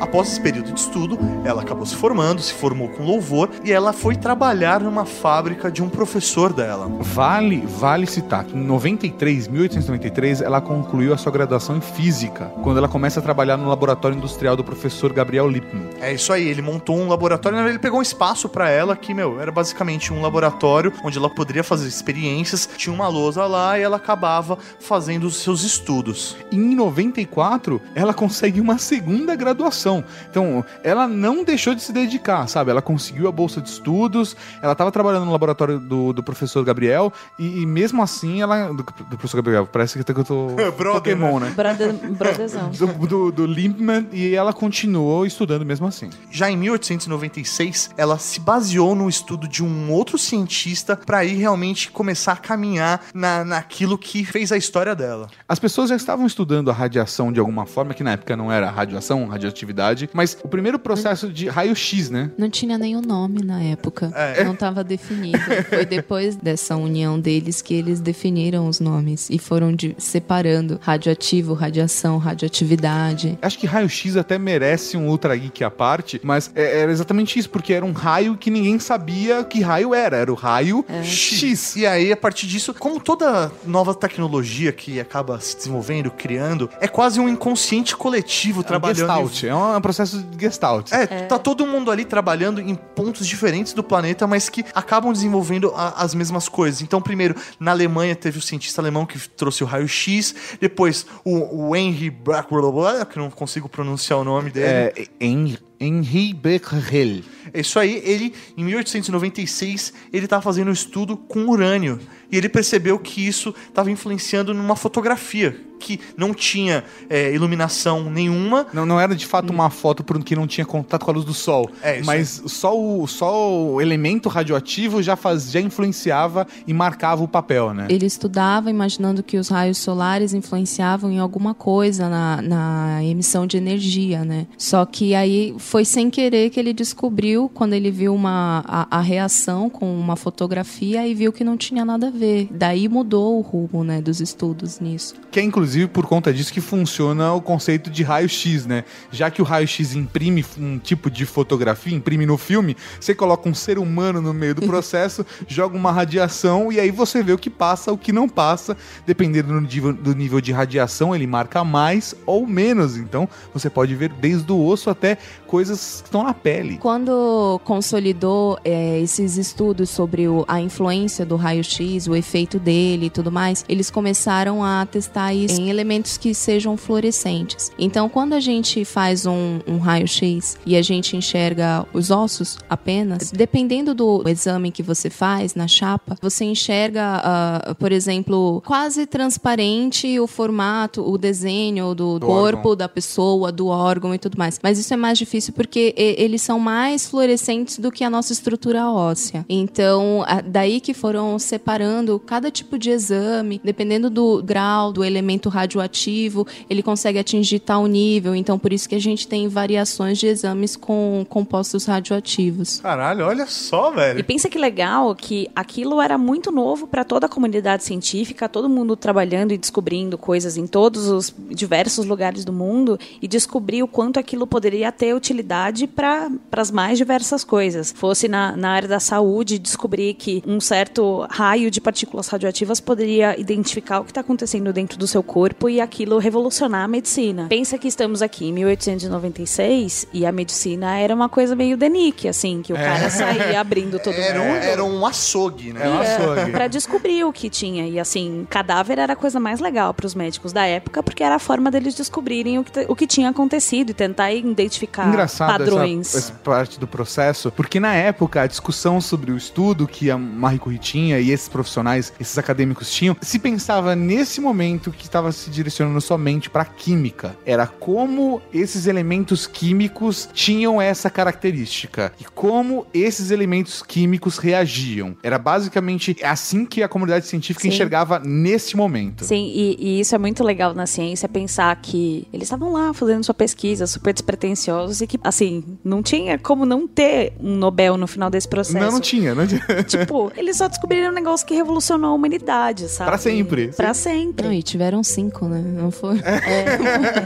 [0.00, 3.92] Após esse período de estudo, ela acabou se formando, se formou com louvor e ela
[3.92, 6.90] foi trabalhar numa fábrica de um professor dela.
[7.00, 12.78] Vale, vale citar que em 93, 1893, ela concluiu a sua graduação em física, quando
[12.78, 15.90] ela começa a trabalhar no laboratório industrial do professor Gabriel Lippmann.
[16.00, 19.40] É isso aí, ele montou um laboratório, ele pegou um espaço pra ela que, meu,
[19.40, 23.96] era basicamente um laboratório onde ela poderia fazer experiências, tinha uma lousa lá e ela
[23.96, 26.36] acabava fazendo os seus estudos.
[26.50, 29.83] E em 94, ela consegue uma segunda graduação.
[30.30, 32.70] Então, ela não deixou de se dedicar, sabe?
[32.70, 37.12] Ela conseguiu a bolsa de estudos, ela estava trabalhando no laboratório do, do professor Gabriel,
[37.38, 38.68] e, e mesmo assim, ela.
[38.68, 40.46] Do, do professor Gabriel, parece que eu tô.
[40.76, 41.52] Brother, Pokémon, né?
[41.54, 42.70] Brother, brotherzão.
[42.70, 46.10] Do, do, do Lippmann, e ela continuou estudando mesmo assim.
[46.30, 51.90] Já em 1896, ela se baseou no estudo de um outro cientista pra ir realmente
[51.90, 55.28] começar a caminhar na, naquilo que fez a história dela.
[55.48, 58.70] As pessoas já estavam estudando a radiação de alguma forma, que na época não era
[58.70, 59.73] radiação, radioatividade,
[60.12, 62.30] mas o primeiro processo de raio-x, né?
[62.38, 64.12] Não tinha nenhum nome na época.
[64.14, 64.44] É.
[64.44, 65.38] Não estava definido.
[65.68, 71.54] Foi depois dessa união deles que eles definiram os nomes e foram de- separando radioativo,
[71.54, 73.38] radiação, radioatividade.
[73.42, 77.50] Acho que raio-x até merece um Ultra Geek à parte, mas é- era exatamente isso,
[77.50, 80.16] porque era um raio que ninguém sabia que raio era.
[80.16, 81.76] Era o raio X.
[81.76, 86.88] E aí, a partir disso, como toda nova tecnologia que acaba se desenvolvendo, criando, é
[86.88, 88.98] quase um inconsciente coletivo É um trabalhando.
[88.98, 90.92] Gestalt, é um, um processo de gestalt.
[90.92, 95.72] É, tá todo mundo ali trabalhando em pontos diferentes do planeta, mas que acabam desenvolvendo
[95.74, 96.80] a- as mesmas coisas.
[96.82, 101.76] Então, primeiro, na Alemanha teve o cientista alemão que trouxe o raio-x, depois o, o
[101.76, 104.66] Henry Blackwell, que eu não consigo pronunciar o nome dele.
[104.66, 107.22] É, Hen- Henri Becquerel.
[107.52, 112.00] É Isso aí, ele, em 1896, ele estava fazendo um estudo com urânio.
[112.30, 118.66] E ele percebeu que isso estava influenciando numa fotografia que não tinha é, iluminação nenhuma.
[118.72, 121.34] Não, não era de fato uma foto porque não tinha contato com a luz do
[121.34, 121.70] sol.
[121.82, 127.22] É, isso mas só o, só o elemento radioativo já, faz, já influenciava e marcava
[127.22, 127.86] o papel, né?
[127.90, 133.58] Ele estudava imaginando que os raios solares influenciavam em alguma coisa na, na emissão de
[133.58, 134.46] energia, né?
[134.56, 139.00] Só que aí foi sem querer que ele descobriu, quando ele viu uma, a, a
[139.00, 142.46] reação com uma fotografia e viu que não tinha nada a ver.
[142.48, 145.16] Daí mudou o rumo, né, dos estudos nisso.
[145.32, 148.84] Que é inclusive por conta disso que funciona o conceito de raio-x, né?
[149.10, 153.54] Já que o raio-x imprime um tipo de fotografia, imprime no filme, você coloca um
[153.54, 157.50] ser humano no meio do processo, joga uma radiação e aí você vê o que
[157.50, 158.76] passa, o que não passa.
[159.04, 162.96] Dependendo do nível, do nível de radiação, ele marca mais ou menos.
[162.96, 166.78] Então você pode ver desde o osso até coisas que estão na pele.
[166.78, 173.10] Quando consolidou é, esses estudos sobre o- a influência do raio-x, o efeito dele e
[173.10, 177.70] tudo mais, eles começaram a testar isso em elementos que sejam fluorescentes.
[177.78, 183.30] Então, quando a gente faz um, um raio-x e a gente enxerga os ossos apenas,
[183.30, 190.18] dependendo do exame que você faz na chapa, você enxerga, ah, por exemplo, quase transparente
[190.20, 192.76] o formato, o desenho do, Do corpo órgão.
[192.76, 194.58] da pessoa, do órgão e tudo mais.
[194.62, 198.32] Mas isso é mais difícil porque e- eles são mais fluorescentes do que a nossa
[198.32, 199.44] estrutura óssea.
[199.48, 206.46] Então, daí que foram separando cada tipo de exame, dependendo do grau, do elemento radioativo,
[206.68, 208.34] ele consegue atingir tal nível.
[208.34, 212.80] Então, por isso que a gente tem variações de exames com compostos radioativos.
[212.80, 214.24] Caralho, olha só, E velho.
[214.24, 218.96] pensa que legal que aquilo era muito novo para toda a comunidade científica, todo mundo
[218.96, 224.18] trabalhando e descobrindo coisas em todos os diversos lugares do mundo e descobrir o quanto
[224.18, 227.92] aquilo poderia ter utilidade para as mais diversas coisas.
[227.96, 233.38] Fosse na, na área da saúde, descobrir que um certo raio de partículas radioativas poderia
[233.38, 237.46] identificar o que está acontecendo dentro do seu corpo e aquilo revolucionar a medicina.
[237.48, 242.62] Pensa que estamos aqui em 1896 e a medicina era uma coisa meio denique, assim,
[242.62, 244.56] que o cara saía abrindo todo Era um, mundo.
[244.56, 245.82] era um açougue, né?
[245.84, 246.50] É um açougue.
[246.52, 247.86] Pra descobrir o que tinha.
[247.86, 251.38] E assim, cadáver era a coisa mais legal pros médicos da época, porque era a
[251.38, 256.08] forma deles descobrirem o que, o que tinha acontecido e tentar identificar Engraçado padrões.
[256.08, 260.18] Essa, essa parte do processo, porque na época a discussão sobre o estudo que a
[260.18, 265.32] Marie Curie tinha e esses profissionais, esses acadêmicos tinham, se pensava nesse momento que estava
[265.32, 267.36] se direcionando somente para química.
[267.44, 275.16] Era como esses elementos químicos tinham essa característica e como esses elementos químicos reagiam.
[275.22, 277.68] Era basicamente assim que a comunidade científica Sim.
[277.68, 279.24] enxergava nesse momento.
[279.24, 283.24] Sim, e, e isso é muito legal na ciência, pensar que eles estavam lá fazendo
[283.24, 288.06] sua pesquisa, super despretensiosos, e que, assim, não tinha como não ter um Nobel no
[288.06, 288.84] final desse processo.
[288.84, 289.64] Não, não tinha, não tinha.
[289.84, 293.10] Tipo, eles só descobriram um negócio que revolucionou a humanidade, sabe?
[293.10, 293.68] Pra sempre.
[293.68, 294.46] Pra sempre.
[294.46, 295.60] Não, e tiveram cinco, né?
[295.60, 296.18] Não foi?
[296.18, 296.78] É.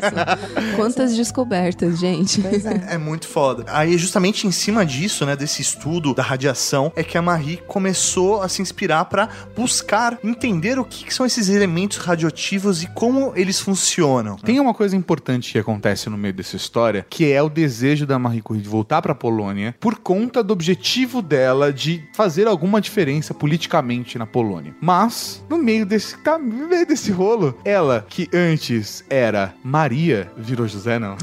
[0.77, 2.43] Quantas descobertas, gente.
[2.89, 3.65] É muito foda.
[3.69, 8.43] Aí, justamente em cima disso, né, desse estudo da radiação, é que a Marie começou
[8.43, 13.33] a se inspirar pra buscar entender o que, que são esses elementos radioativos e como
[13.35, 14.37] eles funcionam.
[14.37, 18.19] Tem uma coisa importante que acontece no meio dessa história, que é o desejo da
[18.19, 23.33] Marie Curie de voltar pra Polônia por conta do objetivo dela de fazer alguma diferença
[23.33, 24.75] politicamente na Polônia.
[24.81, 30.67] Mas, no meio desse, tá, no meio desse rolo, ela, que antes era Maria, virou
[30.67, 31.17] José, não?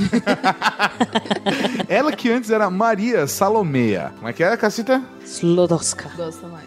[1.89, 4.13] ela que antes era Maria Salomea.
[4.15, 5.02] Como é que é, Cacita?
[5.26, 6.10] Slodowska.
[6.15, 6.65] Gosta mais.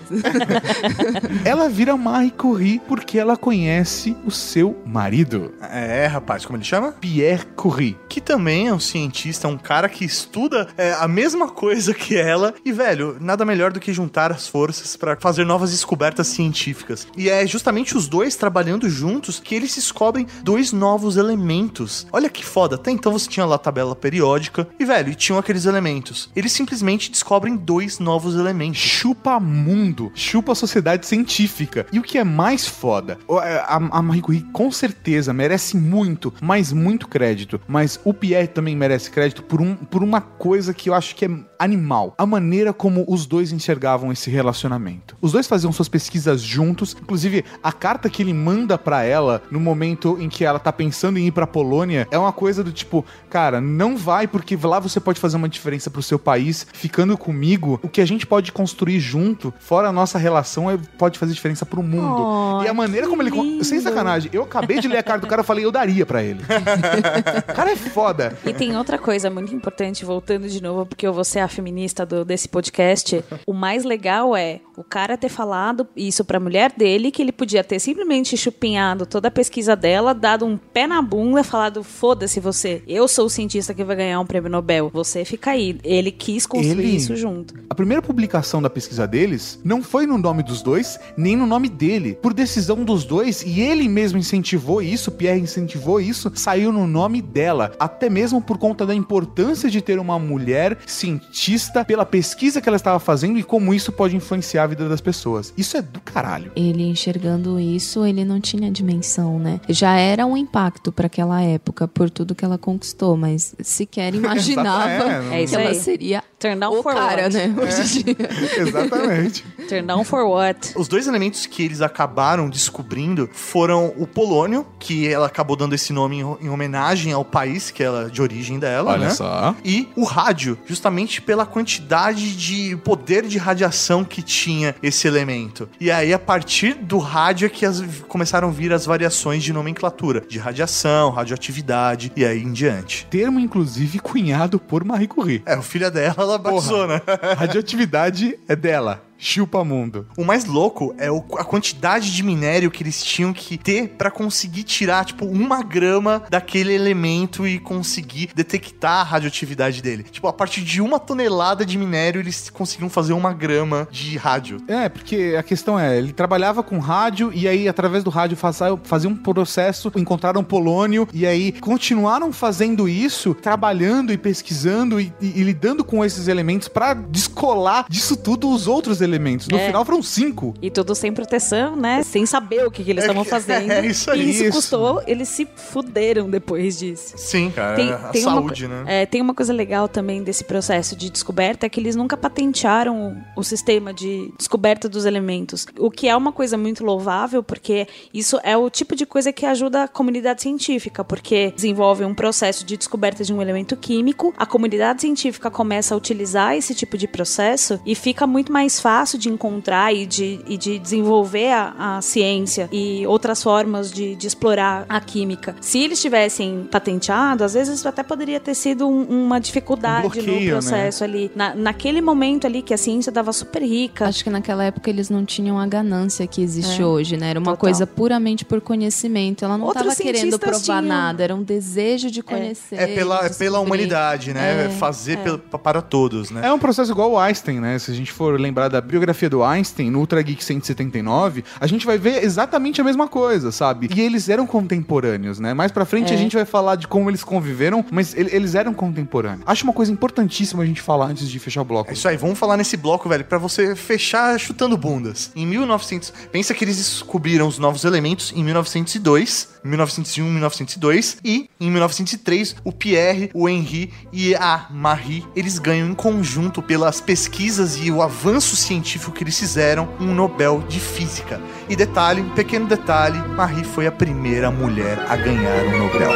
[1.44, 6.90] Ela vira Marie Curie porque ela conhece o seu marido, É, rapaz, como ele chama?
[6.92, 7.96] Pierre Curie.
[8.08, 12.54] Que também é um cientista, um cara que estuda é, a mesma coisa que ela.
[12.64, 17.06] E, velho, nada melhor do que juntar as forças pra fazer novas descobertas científicas.
[17.14, 22.06] E é justamente os dois trabalhando juntos que eles descobrem dois novos elementos.
[22.10, 22.76] Olha que foda.
[22.76, 26.30] Até então você tinha lá a tabela periódica e, velho, tinham aqueles elementos.
[26.34, 28.78] Eles simplesmente descobrem dois novos elementos.
[28.78, 31.86] chupa mundo, chupa a sociedade científica.
[31.92, 36.72] E o que é mais foda, é, a, a Marie com certeza merece muito, mas
[36.72, 37.60] muito crédito.
[37.66, 41.24] Mas o Pierre também merece crédito por, um, por uma coisa que eu acho que
[41.24, 45.16] é animal a maneira como os dois enxergavam esse relacionamento.
[45.20, 49.58] Os dois faziam suas pesquisas juntos, inclusive a carta que ele manda pra ela no
[49.60, 53.04] momento em que ela tá pensando em ir pra Polônia é uma coisa do tipo,
[53.30, 57.78] cara, não vai porque lá você pode fazer uma diferença pro seu país, ficando comigo,
[57.82, 61.64] o que a gente pode construir junto, fora a nossa relação, é- pode fazer diferença
[61.66, 62.58] pro mundo.
[62.58, 63.30] Oh, e a maneira como ele.
[63.30, 63.64] lindo.
[63.64, 66.22] Sem sacanagem, eu acabei de ler a carta do cara e falei, eu daria pra
[66.22, 66.40] ele.
[66.42, 68.36] o cara é foda.
[68.44, 72.04] E tem outra coisa muito importante, voltando de novo, porque eu vou ser a feminista
[72.06, 73.24] do- desse podcast.
[73.46, 77.64] O mais legal é o cara ter falado isso pra mulher dele, que ele podia
[77.64, 82.82] ter simplesmente chupinhado toda a pesquisa dela, dado um pé na bunda, falado: foda-se você,
[82.86, 84.90] eu sou o cientista que vai ganhar um prêmio Nobel.
[84.92, 85.78] Você fica aí.
[85.82, 87.54] Ele quis construir Ele- isso junto.
[87.68, 91.68] A primeira publicação da pesquisa deles não foi no nome dos dois, nem no nome
[91.68, 92.14] dele.
[92.22, 97.20] Por decisão dos dois, e ele mesmo incentivou isso, Pierre incentivou isso, saiu no nome
[97.22, 97.72] dela.
[97.78, 101.37] Até mesmo por conta da importância de ter uma mulher cientista,
[101.86, 105.52] pela pesquisa que ela estava fazendo e como isso pode influenciar a vida das pessoas.
[105.56, 106.50] Isso é do caralho.
[106.56, 109.60] Ele enxergando isso, ele não tinha dimensão, né?
[109.68, 115.12] Já era um impacto para aquela época por tudo que ela conquistou, mas sequer imaginava
[115.34, 115.74] É, É que ela aí.
[115.74, 117.34] seria Turn down o for cara, what?
[117.36, 117.54] né?
[117.60, 118.16] Hoje em dia.
[118.62, 119.44] Exatamente.
[119.68, 120.72] Turn down for what?
[120.76, 125.92] Os dois elementos que eles acabaram descobrindo foram o polônio, que ela acabou dando esse
[125.92, 129.10] nome em, em homenagem ao país que ela de origem dela, Olha né?
[129.10, 129.54] só.
[129.64, 135.68] E o rádio, justamente pela quantidade de poder de radiação que tinha esse elemento.
[135.80, 139.52] E aí, a partir do rádio, é que as- começaram a vir as variações de
[139.52, 143.06] nomenclatura, de radiação, radioatividade e aí em diante.
[143.10, 145.42] Termo, inclusive, cunhado por Marie Curie.
[145.44, 147.00] É, o filho dela, ela batizou, né?
[147.36, 149.07] Radioatividade é dela.
[149.18, 150.06] Chupa mundo.
[150.16, 154.10] O mais louco é o- a quantidade de minério que eles tinham que ter pra
[154.12, 160.04] conseguir tirar, tipo, uma grama daquele elemento e conseguir detectar a radioatividade dele.
[160.04, 164.58] Tipo, a partir de uma tonelada de minério, eles conseguiam fazer uma grama de rádio.
[164.68, 168.78] É, porque a questão é, ele trabalhava com rádio e aí através do rádio fazia,
[168.84, 175.40] fazia um processo, encontraram polônio e aí continuaram fazendo isso, trabalhando e pesquisando e, e-
[175.40, 179.07] e lidando com esses elementos pra descolar disso tudo os outros elementos.
[179.50, 179.66] No É.
[179.66, 180.54] final foram cinco.
[180.60, 182.02] E tudo sem proteção, né?
[182.02, 183.70] Sem saber o que, que eles estavam fazendo.
[183.70, 184.52] é isso aí, E isso, isso.
[184.52, 187.14] custou, eles se fuderam depois disso.
[187.16, 187.76] Sim, cara.
[187.76, 189.02] Tem, a tem saúde, uma, né?
[189.02, 193.22] é, tem uma coisa legal também desse processo de descoberta é que eles nunca patentearam
[193.36, 195.66] o, o sistema de descoberta dos elementos.
[195.78, 199.44] O que é uma coisa muito louvável, porque isso é o tipo de coisa que
[199.46, 204.46] ajuda a comunidade científica, porque desenvolve um processo de descoberta de um elemento químico, a
[204.46, 209.28] comunidade científica começa a utilizar esse tipo de processo e fica muito mais fácil de
[209.28, 214.84] encontrar e de, e de desenvolver a, a ciência e outras formas de, de explorar
[214.88, 215.54] a química.
[215.60, 220.10] Se eles tivessem patenteado, às vezes isso até poderia ter sido um- uma dificuldade Um
[220.10, 221.30] bloqueio, no processo ali.
[221.34, 224.06] Na, naquele momento ali que a ciência estava super rica.
[224.06, 226.86] Acho que naquela época eles não tinham a ganância que existe É.
[226.86, 227.30] hoje, né?
[227.30, 227.58] Era uma Total.
[227.58, 229.44] coisa puramente por conhecimento.
[229.44, 230.96] Ela não Outros estava querendo cientistas provar tinham.
[230.96, 232.76] nada, era um desejo de conhecer.
[232.76, 234.66] É pela, é pela humanidade, né?
[234.66, 236.46] É, Fazer pel- para todos, né?
[236.46, 237.78] É um processo igual o Einstein, né?
[237.78, 241.86] Se a gente for lembrar da biografia do Einstein, no Ultra Geek 179, a gente
[241.86, 243.88] vai ver exatamente a mesma coisa, sabe?
[243.94, 245.54] E eles eram contemporâneos, né?
[245.54, 246.14] Mais pra frente É.
[246.14, 249.42] a gente vai falar de como eles conviveram, mas ele- eles eram contemporâneos.
[249.46, 251.90] Acho uma coisa importantíssima a gente falar antes de fechar o bloco.
[251.90, 255.30] É isso aí, vamos falar nesse bloco, velho, pra você fechar chutando bundas.
[255.36, 261.70] Em 1900, pensa que eles descobriram os novos elementos em 1902, 1901, 1902 e em
[261.70, 267.90] 1903 o Pierre, o Henri e a Marie, eles ganham em conjunto pelas pesquisas e
[267.90, 271.40] o avanço científico que eles fizeram um Nobel de Física.
[271.68, 276.12] E detalhe, um pequeno detalhe, Marie foi a primeira mulher a ganhar um Nobel.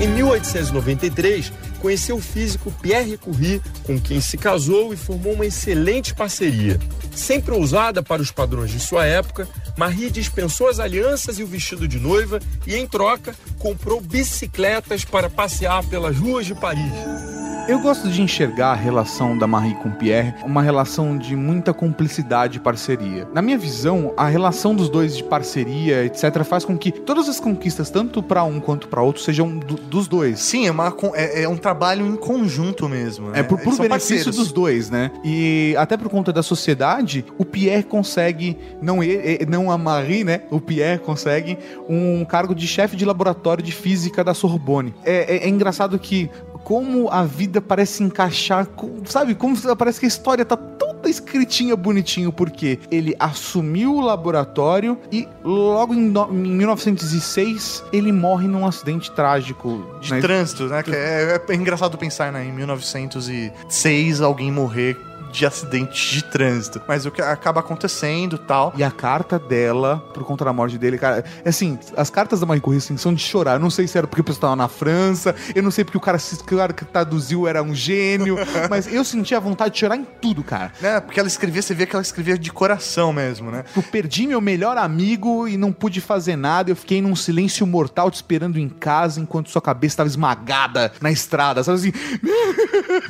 [0.00, 6.12] Em 1893, conheceu o físico Pierre Curie, com quem se casou e formou uma excelente
[6.12, 6.78] parceria.
[7.14, 9.46] Sempre ousada para os padrões de sua época,
[9.76, 15.28] Marie dispensou as alianças e o vestido de noiva e, em troca, comprou bicicletas para
[15.30, 16.92] passear pelas ruas de Paris.
[17.68, 22.56] Eu gosto de enxergar a relação da Marie com Pierre uma relação de muita cumplicidade
[22.56, 23.28] e parceria.
[23.32, 27.38] Na minha visão, a relação dos dois de parceria, etc., faz com que todas as
[27.38, 30.40] conquistas, tanto pra um quanto pra outro, sejam do- dos dois.
[30.40, 33.30] Sim, é, uma é- é um trabalho em conjunto mesmo.
[33.30, 33.38] Né?
[33.38, 34.36] É por, por benefício parceiros.
[34.36, 35.12] dos dois, né?
[35.24, 37.01] E até por conta da sociedade,
[37.38, 40.42] o Pierre consegue, não ele, não a Marie, né?
[40.50, 44.94] O Pierre consegue um cargo de chefe de laboratório de física da Sorbonne.
[45.04, 46.30] É, é- é engraçado que
[46.64, 49.34] como a vida parece encaixar, com- sabe?
[49.34, 55.26] Como parece que a história tá toda escritinha bonitinho, porque ele assumiu o laboratório e
[55.42, 59.84] logo em, no- em 1906 ele morre num acidente trágico.
[60.00, 60.20] De né?
[60.20, 60.82] trânsito, né?
[60.84, 62.44] Que é, é engraçado pensar, né?
[62.44, 64.96] Em 1906, alguém morrer
[65.32, 66.80] de acidente de trânsito.
[66.86, 68.72] Mas o que acaba acontecendo tal.
[68.76, 72.46] E a carta dela, por conta da morte dele, cara, é assim, as cartas da
[72.46, 73.54] Marie Curie assim, são de chorar.
[73.54, 75.96] Eu não sei se era porque o pessoal tava na França, eu não sei porque
[75.98, 78.36] o cara, se- cara que traduziu era um gênio,
[78.68, 80.72] mas eu sentia vontade de chorar em tudo, cara.
[80.80, 81.00] Né?
[81.00, 83.64] Porque ela escrevia, você vê que ela escrevia de coração mesmo, né?
[83.74, 86.70] Eu perdi meu melhor amigo e não pude fazer nada.
[86.70, 91.10] Eu fiquei num silêncio mortal te esperando em casa enquanto sua cabeça estava esmagada na
[91.10, 91.62] estrada.
[91.64, 91.92] Sabe assim?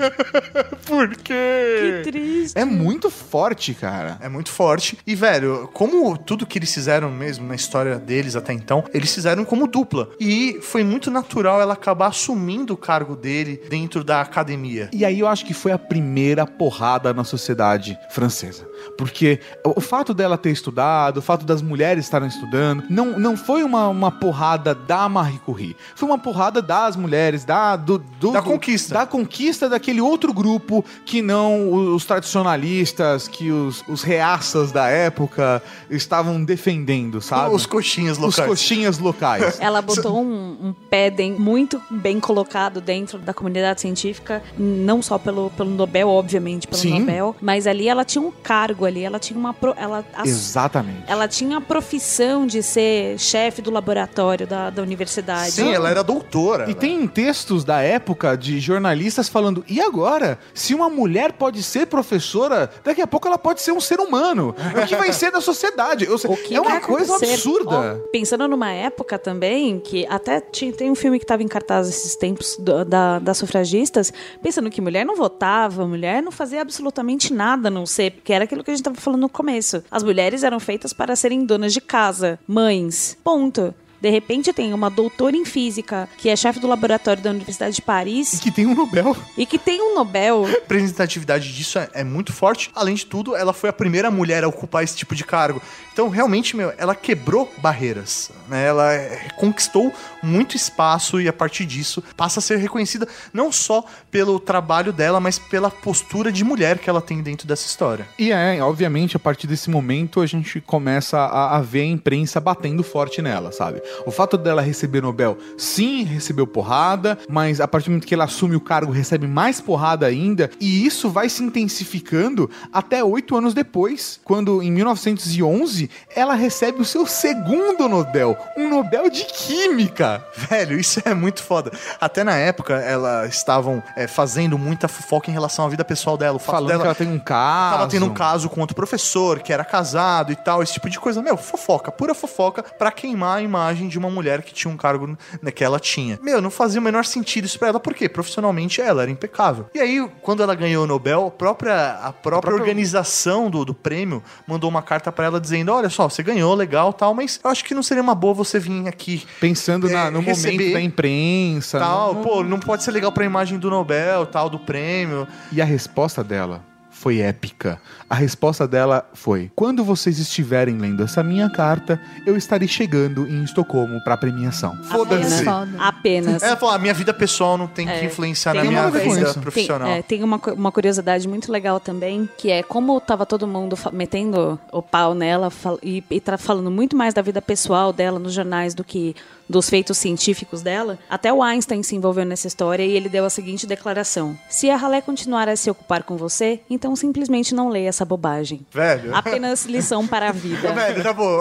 [0.87, 2.01] Por quê?
[2.03, 2.59] Que triste.
[2.59, 4.19] É muito forte, cara.
[4.21, 4.99] É muito forte.
[5.07, 9.45] E, velho, como tudo que eles fizeram mesmo na história deles até então, eles fizeram
[9.45, 10.11] como dupla.
[10.21, 14.89] E foi muito natural ela acabar assumindo o cargo dele dentro da academia.
[14.93, 18.67] E aí eu acho que foi a primeira porrada na sociedade francesa.
[18.99, 23.63] Porque o fato dela ter estudado, o fato das mulheres estarem estudando, não, não foi
[23.63, 25.77] uma, uma porrada da Marie Curie.
[25.95, 28.95] Foi uma porrada das mulheres, da, do, do- Da conquista.
[28.95, 35.63] Da conquista daquele outro grupo que não os tradicionalistas, que os, os reaças da época
[35.91, 37.55] estavam defendendo, sabe?
[37.55, 38.49] Os coxinhas Os locais.
[38.49, 39.59] coxinhas locais.
[39.61, 45.19] Ela botou um, um pé den- muito bem colocado dentro da comunidade científica, não só
[45.19, 47.01] pelo, pelo Nobel, obviamente, pelo Sim.
[47.01, 49.53] Nobel, mas ali ela tinha um cargo ali, ela tinha uma.
[49.55, 51.05] pro- ela, ass- Exatamente.
[51.07, 55.53] ela tinha a profissão de ser chefe do laboratório da, da universidade.
[55.53, 56.65] Sim, ela era doutora.
[56.65, 56.75] E né?
[56.75, 60.39] tem textos da época de jornalistas falando: e agora?
[60.55, 64.55] Se uma mulher pode ser professora, daqui a pouco ela pode ser um ser humano.
[64.83, 66.05] O que vai ser da sociedade?
[66.07, 67.35] Eu sei- O que é uma coisa acontecer?
[67.35, 68.01] absurda.
[68.03, 71.89] Ó, pensando numa época também, que até tinha, tem um filme que estava em cartaz
[71.89, 77.33] esses tempos do- da, das sufragistas, pensando que mulher não votava, mulher não fazia absolutamente
[77.33, 79.83] nada, não ser, porque era aquilo que a gente estava falando no começo.
[79.91, 83.75] As mulheres eram feitas para serem donas de casa, mães, ponto.
[84.03, 87.81] De repente tem uma doutora em física, que é chefe do laboratório da Universidade de
[87.81, 89.17] E Paris, que tem um Nobel.
[89.39, 90.45] e que tem um Nobel.
[90.45, 92.69] A representatividade disso é, é muito forte.
[92.75, 95.63] Além de tudo, ela foi a primeira mulher a ocupar esse tipo de cargo.
[95.93, 98.31] Então, realmente, meu, ela quebrou barreiras.
[98.49, 98.67] Né?
[98.67, 103.85] Ela é, conquistou muito espaço e, a partir disso, passa a ser reconhecida não só
[104.11, 108.07] pelo trabalho dela, mas pela postura de mulher que ela tem dentro dessa história.
[108.19, 112.41] E é, obviamente, a partir desse momento a gente começa a, a ver a imprensa
[112.41, 113.83] batendo forte nela, sabe?
[114.07, 118.25] O fato dela receber Nobel, sim, recebeu porrada, mas a partir do momento que ela
[118.25, 123.55] assume o cargo, recebe mais porrada ainda, e isso vai se intensificando até oito anos
[123.55, 125.82] depois, quando em 1911
[126.15, 130.25] ela recebe o seu segundo Nobel, um Nobel de Química.
[130.35, 131.73] Velho, isso é muito foda.
[132.01, 136.37] Até na época, elas estavam é, fazendo muita fofoca em relação à vida pessoal dela.
[136.37, 137.77] O fato Falando dela que ela tem um caso.
[137.77, 140.99] Tava tendo um caso com outro professor que era casado e tal, esse tipo de
[140.99, 141.23] coisa.
[141.23, 145.17] Meu, fofoca, pura fofoca pra queimar a imagem de uma mulher que tinha um cargo
[145.41, 146.19] né, que ela tinha.
[146.23, 149.67] Meu, não fazia o menor sentido isso pra ela, porque profissionalmente ela era impecável.
[149.75, 154.23] E aí, quando ela ganhou o Nobel, a própria, a própria organização do, do prêmio
[154.47, 157.65] mandou uma carta pra ela dizendo: Olha só, você ganhou, legal tal, mas eu acho
[157.65, 159.25] que não seria uma boa você vir aqui.
[159.41, 161.79] Pensando na- É, no receber momento da imprensa.
[161.79, 165.27] Tal, não- pô, não pode ser legal pra imagem do Nobel, tal, do prêmio.
[165.51, 166.63] E a resposta dela
[167.03, 167.81] foi épica.
[168.09, 173.43] A resposta dela foi: Quando vocês estiverem lendo essa minha carta, eu estarei chegando em
[173.43, 174.77] Estocolmo pra premiação.
[174.85, 175.45] Foda-se.
[175.45, 175.69] Foda.
[175.81, 176.41] Apenas.
[176.43, 179.27] Ela falou: a minha vida pessoal não tem que É, influenciar tem na minha coisa-
[179.29, 179.89] vida profissional.
[179.89, 183.77] Tem, é, tem uma, uma curiosidade muito legal também, que é como tava todo mundo
[183.93, 185.51] metendo o pau nela
[185.83, 189.17] e, e tá falando muito mais da vida pessoal dela nos jornais do que
[189.49, 190.99] dos feitos científicos dela.
[191.09, 194.77] Até o Einstein se envolveu nessa história e ele deu a seguinte declaração: Se a
[194.77, 198.65] ralé continuar a se ocupar com você, então simplesmente não leia essa bobagem.
[198.73, 199.15] Velho.
[199.15, 200.73] Apenas lição para a vida.
[200.73, 201.39] Velho, tá bom.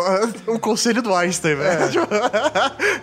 [0.48, 2.02] O conselho do Einstein, velho.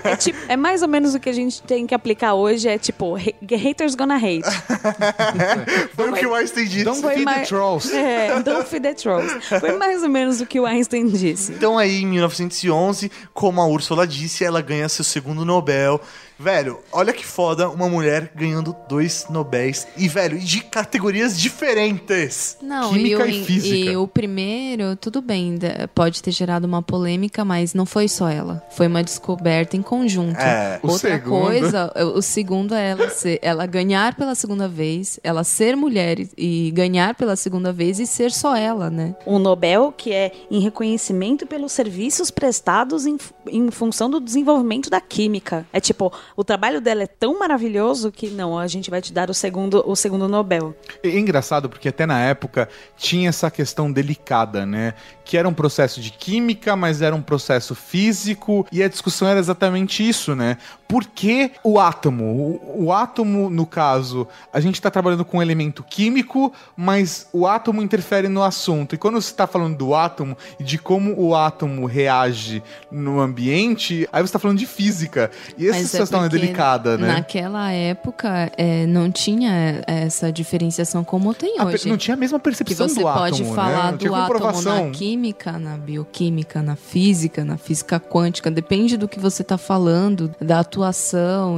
[0.05, 2.79] É, tipo, é mais ou menos o que a gente tem que aplicar hoje, é
[2.79, 4.43] tipo, ha- haters gonna hate.
[5.95, 6.85] Foi o que o Einstein disse.
[6.85, 7.93] Don't Foi feed the mais- trolls.
[7.95, 9.33] É, don't feed the trolls.
[9.61, 11.53] Foi mais ou menos o que o Einstein disse.
[11.53, 16.01] Então aí, em 1911, como a Úrsula disse, ela ganha seu segundo Nobel.
[16.38, 19.87] Velho, olha que foda uma mulher ganhando dois Nobéis.
[19.96, 22.57] E, velho, de categorias diferentes.
[22.62, 23.90] Não, Química e, o, e física.
[23.90, 25.59] e o primeiro, tudo bem,
[25.94, 28.62] pode ter gerado uma polêmica, mas não foi só ela.
[28.70, 30.38] Foi uma descoberta em conjunto.
[30.38, 35.18] É, o Outra segundo- coisa, o segundo é ela, ser, ela ganhar pela segunda vez,
[35.24, 39.14] ela ser mulher e- e ganhar pela segunda vez e ser só ela, né?
[39.27, 43.16] Um Nobel que é em reconhecimento pelos serviços prestados em,
[43.48, 45.66] em função do desenvolvimento da química.
[45.72, 49.31] É tipo, o trabalho dela é tão maravilhoso que não, a gente vai te dar
[49.31, 50.75] o segundo, o segundo Nobel.
[51.03, 54.95] É engraçado porque até na época tinha essa questão delicada, né?
[55.25, 59.38] Que era um processo de química, mas era um processo físico, e a discussão era
[59.38, 60.57] exatamente isso, né?
[60.88, 62.24] Por que o átomo?
[62.24, 67.47] O, o átomo, no caso, a gente está trabalhando com um elemento químico, mas o
[67.47, 68.95] átomo interfere no assunto.
[68.95, 74.09] E quando você está falando do átomo e de como o átomo reage no ambiente,
[74.11, 75.30] aí você está falando de física.
[75.59, 77.09] E essa Mas situação é, porque delicada, né?
[77.09, 81.86] Naquela época é, não tinha essa diferenciação como tem A hoje.
[81.86, 83.91] não tinha a mesma percepção você do pode átomo, falar né?
[83.91, 89.07] Não tinha do átomo na química, na bioquímica, na física, na física quântica, depende do
[89.07, 90.78] que você está falando, da atuação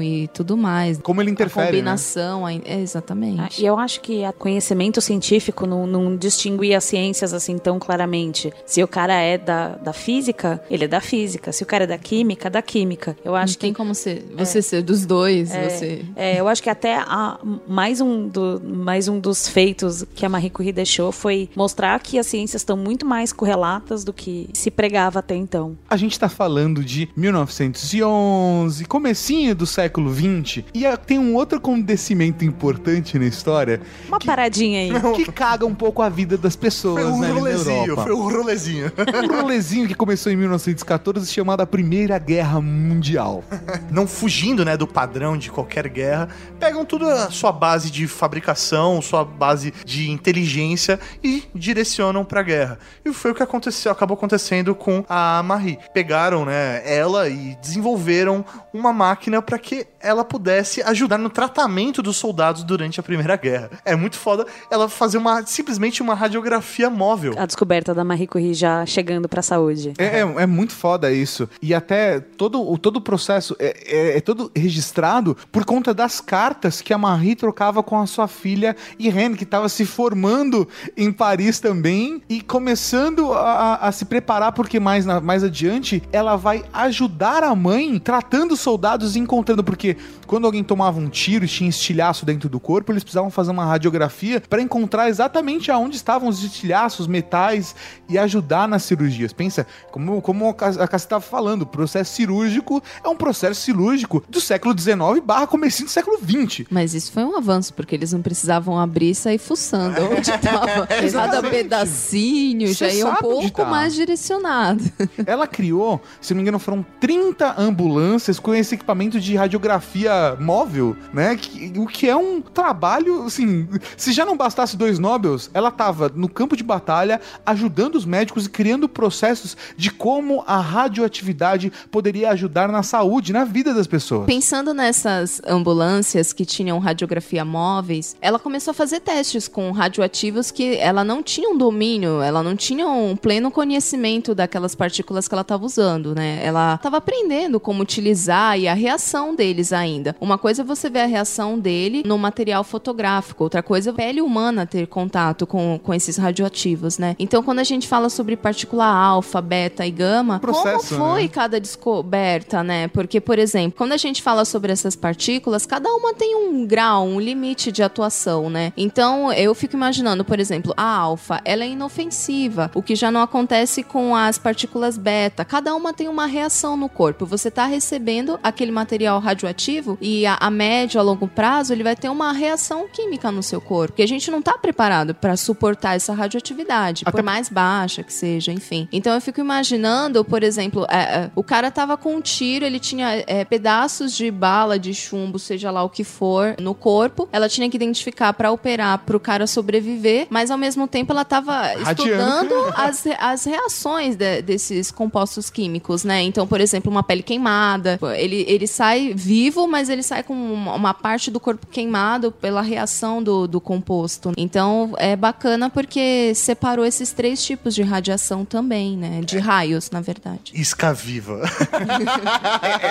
[0.03, 0.99] e tudo mais.
[0.99, 1.73] Como ele a interfere, né?
[1.73, 3.41] combinação, a- é, exatamente.
[3.41, 7.79] Ah, E eu acho que o conhecimento científico não, não distinguia as ciências assim tão
[7.79, 8.53] claramente.
[8.66, 11.53] Se o cara é da, da física, ele é da física.
[11.53, 13.16] Se o cara é da química, da química.
[13.25, 16.05] Eu acho Não tem que como ser, você ser dos dois, você...
[16.16, 20.29] É, eu acho que até a- mais, um do- mais um dos feitos que a
[20.29, 24.71] Marie Curie deixou foi mostrar que as ciências estão muito mais correlatas do que se
[24.71, 25.77] pregava até então.
[25.89, 32.45] A gente tá falando de 1911, comecinho do século 20, e tem um outro acontecimento
[32.45, 34.93] importante na história Uma paradinha aí.
[35.17, 38.03] que caga um pouco a vida das pessoas, Foi um né, rolezinho, Europa.
[38.05, 38.93] foi um rolezinho.
[39.25, 43.43] Um rolezinho que começou em 1914 chamado a Primeira Guerra Mundial.
[43.91, 46.29] não fugindo, né, do padrão de qualquer guerra,
[46.61, 52.79] pegam tudo a sua base de fabricação, sua base de inteligência e direcionam pra guerra.
[53.05, 55.81] E foi o que aconteceu, acabou acontecendo com a Marie.
[55.93, 62.17] Pegaram, né, ela e desenvolveram uma máquina para que ela pudesse ajudar no tratamento dos
[62.19, 63.71] soldados durante a Primeira Guerra.
[63.85, 67.33] É muito foda ela fazer uma simplesmente uma radiografia móvel.
[67.39, 69.95] A descoberta da Marie Curie já chegando pra saúde.
[69.97, 71.49] É, é, é muito foda isso.
[71.63, 76.21] E até todo o todo o processo é, é- é todo registrado por conta das
[76.21, 81.11] cartas que a Marie trocava com a sua filha Irene, que estava se formando em
[81.11, 86.37] Paris também e começando a, a- a se preparar, porque mais, na- mais adiante ela
[86.37, 89.62] vai ajudar a mãe tratando os soldados e encontrando.
[89.62, 93.51] Porque quando alguém tomava um tiro e tinha estilhaço dentro do corpo, eles precisavam fazer
[93.51, 97.74] uma radiografia para encontrar exatamente aonde estavam os estilhaços, metais
[98.09, 99.32] e ajudar nas cirurgias.
[99.32, 104.41] Pensa, como, como a Cassi estava falando, o processo cirúrgico é um processo cirúrgico do
[104.41, 106.66] século XIX barra comecinho do século XX.
[106.70, 110.86] Mas isso foi um avanço, porque eles não precisavam abrir e sair fuçando onde estava.
[110.86, 111.51] Cada exatamente.
[111.51, 113.64] pedacinho já Você ia um pouco tá.
[113.64, 114.82] mais direcionado.
[115.26, 120.97] Ela criou, se não me engano, foram 30 ambulâncias com esse equipamento de radiografia móvel,
[121.12, 121.39] né?
[121.76, 126.28] O que é um trabalho, assim, se já não bastasse dois Nobels, ela tava no
[126.28, 132.68] campo de batalha ajudando os médicos e criando processos de como a radioatividade poderia ajudar
[132.68, 134.26] na saúde, na vida das pessoas.
[134.26, 140.76] Pensando nessas ambulâncias que tinham radiografia móveis, ela começou a fazer testes com radioativos que
[140.76, 145.43] ela não tinha um domínio, ela não tinha um pleno conhecimento daquelas partículas que ela
[145.43, 146.41] estava usando, né?
[146.43, 150.15] Ela estava aprendendo como utilizar e a reação deles ainda.
[150.21, 153.95] Uma coisa é você ver a reação dele no material fotográfico, outra coisa é a
[153.95, 157.17] pele humana ter contato com, com esses radioativos, né?
[157.19, 161.29] Então, quando a gente fala sobre partícula alfa, beta e gama, Processo, como foi né?
[161.29, 162.89] cada descoberta, né?
[162.89, 167.07] Porque, por exemplo, quando a gente fala sobre essas partículas, cada uma tem um grau,
[167.07, 168.73] um limite de atuação, né?
[168.77, 173.23] Então, eu fico imaginando, por exemplo, a alfa, ela é inofensiva, o que já não
[173.23, 175.45] acontece com as partículas beta.
[175.45, 177.25] Cada uma tem uma reação no corpo.
[177.27, 181.97] Você tá recebendo aquele material radioativo e a, a médio, a longo prazo, ele vai
[181.97, 185.97] ter uma reação química no seu corpo, que a gente não tá preparado para suportar
[185.97, 188.89] essa radioatividade, por mais baixa que seja, enfim.
[188.93, 192.79] Então eu fico imaginando, por exemplo, é, é, o cara tava com um tiro, ele
[192.79, 197.29] tinha é, pedaços de bala, de chumbo, seja lá o que for, no corpo.
[197.33, 201.53] Ela tinha que identificar para operar pro cara sobreviver, mas ao mesmo tempo ela tava
[201.53, 201.93] Radiando.
[201.93, 206.23] estudando as, as reações de- desses compostos químicos, né?
[206.23, 210.74] Então, por exemplo, uma pele queimada, ele, ele sai vivo, mas ele sai com uma,
[210.74, 214.32] uma parte do corpo queimado pela reação do, do composto.
[214.36, 219.20] Então, é bacana porque separou esses três tipos de radiação também, né?
[219.24, 220.53] De raios, na verdade.
[220.55, 221.41] Isca viva.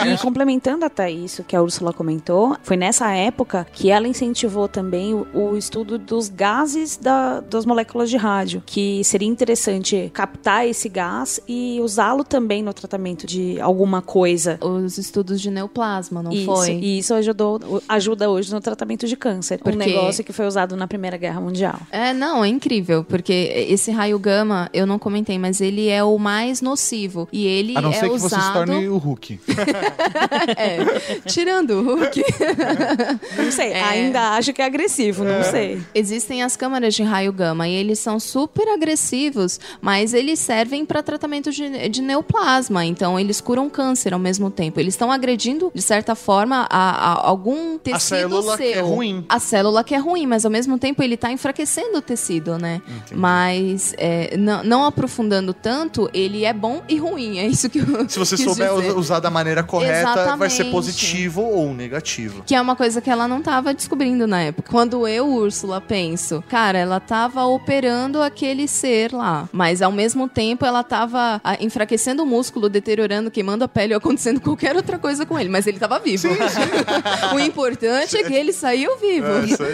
[0.08, 5.14] E complementando até isso que a Úrsula comentou, foi nessa época que ela incentivou também
[5.14, 10.90] o, o estudo dos gases da- das moléculas de rádio, que seria interessante captar esse
[10.90, 14.58] gás e usá-lo também no tratamento de alguma coisa.
[14.62, 16.72] Os estudos de neoplasma, não isso, foi?
[16.74, 19.56] E isso ajudou, ajuda hoje no tratamento de câncer.
[19.62, 21.80] Um Porque- negócio que foi usado na Primeira Guerra Mundial.
[21.92, 23.34] É, não, é incrível, porque
[23.70, 27.28] esse raio gama, eu não comentei, mas ele é o mais nocivo.
[27.32, 28.30] E ele A não é ser que usado.
[28.42, 29.40] você se torne o Hulk.
[30.58, 32.24] É, É, tirando o Hulk.
[33.38, 33.84] Não sei, É.
[33.84, 35.82] ainda acho que é agressivo, não sei.
[35.94, 41.02] Existem as câmaras de raio gama e eles são super agressivos, mas eles servem para
[41.04, 44.80] tratamento de, de neoplasma, então eles curam câncer ao mesmo tempo.
[44.80, 48.66] Eles estão agredindo, de certa forma, a, a- algum tecido célula seu.
[48.74, 49.26] que é ruim.
[49.30, 52.82] A célula que é ruim, mas ao mesmo tempo ele tá enfraquecendo o tecido, né?
[53.14, 57.38] Mas é, não, não aprofundando tanto, ele é bom e ruim.
[57.38, 58.96] É isso que eu Se você souber dizer.
[58.98, 60.72] usar da maneira correta, vai ser Exatamente.
[60.72, 62.44] positivo ou negativo.
[62.46, 64.70] Que é uma coisa que ela não tava descobrindo na época.
[64.72, 69.48] Quando eu, Úrsula, penso, cara, ela tava operando aquele ser lá.
[69.52, 73.98] Mas ao mesmo tempo ela tava ah, enfraquecendo o músculo, deteriorando, queimando a pele ou
[73.98, 75.50] acontecendo qualquer outra coisa com ele.
[75.50, 76.28] Mas ele tava vivo.
[77.34, 79.28] o importante é que ele saiu vivo.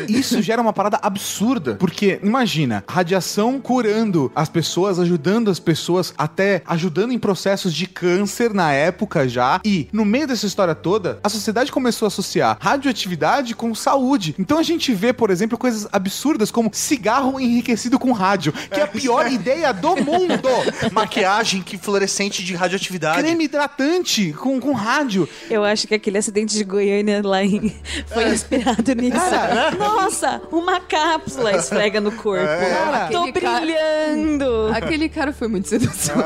[0.07, 6.61] Isso gera uma parada absurda, porque imagina, radiação curando as pessoas, ajudando as pessoas, até
[6.65, 9.59] ajudando em processos de câncer na época já.
[9.63, 14.35] E no meio dessa história toda, a sociedade começou a associar radioatividade com saúde.
[14.37, 18.83] Então a gente vê, por exemplo, coisas absurdas como cigarro enriquecido com rádio, que é
[18.83, 20.49] a pior ideia do mundo.
[20.91, 23.19] Maquiagem que fluorescente de radioatividade.
[23.19, 25.27] Creme hidratante com, com rádio.
[25.49, 27.73] Eu acho que aquele acidente de Goiânia lá em...
[28.07, 29.17] foi inspirado nisso.
[29.77, 32.45] Nossa, uma cápsula esfrega no corpo.
[32.45, 34.71] Cara, Tô aquele cara- brilhando.
[34.73, 35.95] Aquele cara foi muito sedutor.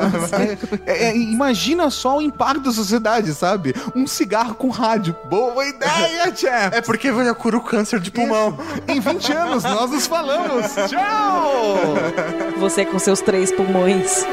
[0.86, 3.74] É, é, imagina só o impacto da sociedade, sabe?
[3.94, 5.14] Um cigarro com rádio.
[5.28, 6.76] Boa ideia, Jeff!
[6.76, 8.58] É porque vai cura o câncer de pulmão.
[8.88, 10.66] Em 20 anos, nós nos falamos.
[10.88, 11.76] Tchau!
[12.58, 14.24] Você com seus três pulmões.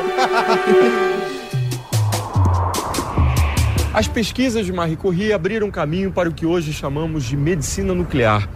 [3.97, 8.47] As pesquisas de Marie Curie abriram caminho para o que hoje chamamos de medicina nuclear.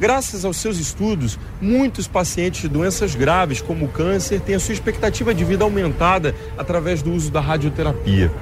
[0.00, 4.74] Graças aos seus estudos, muitos pacientes de doenças graves, como o câncer, têm a sua
[4.74, 8.32] expectativa de vida aumentada através do uso da radioterapia.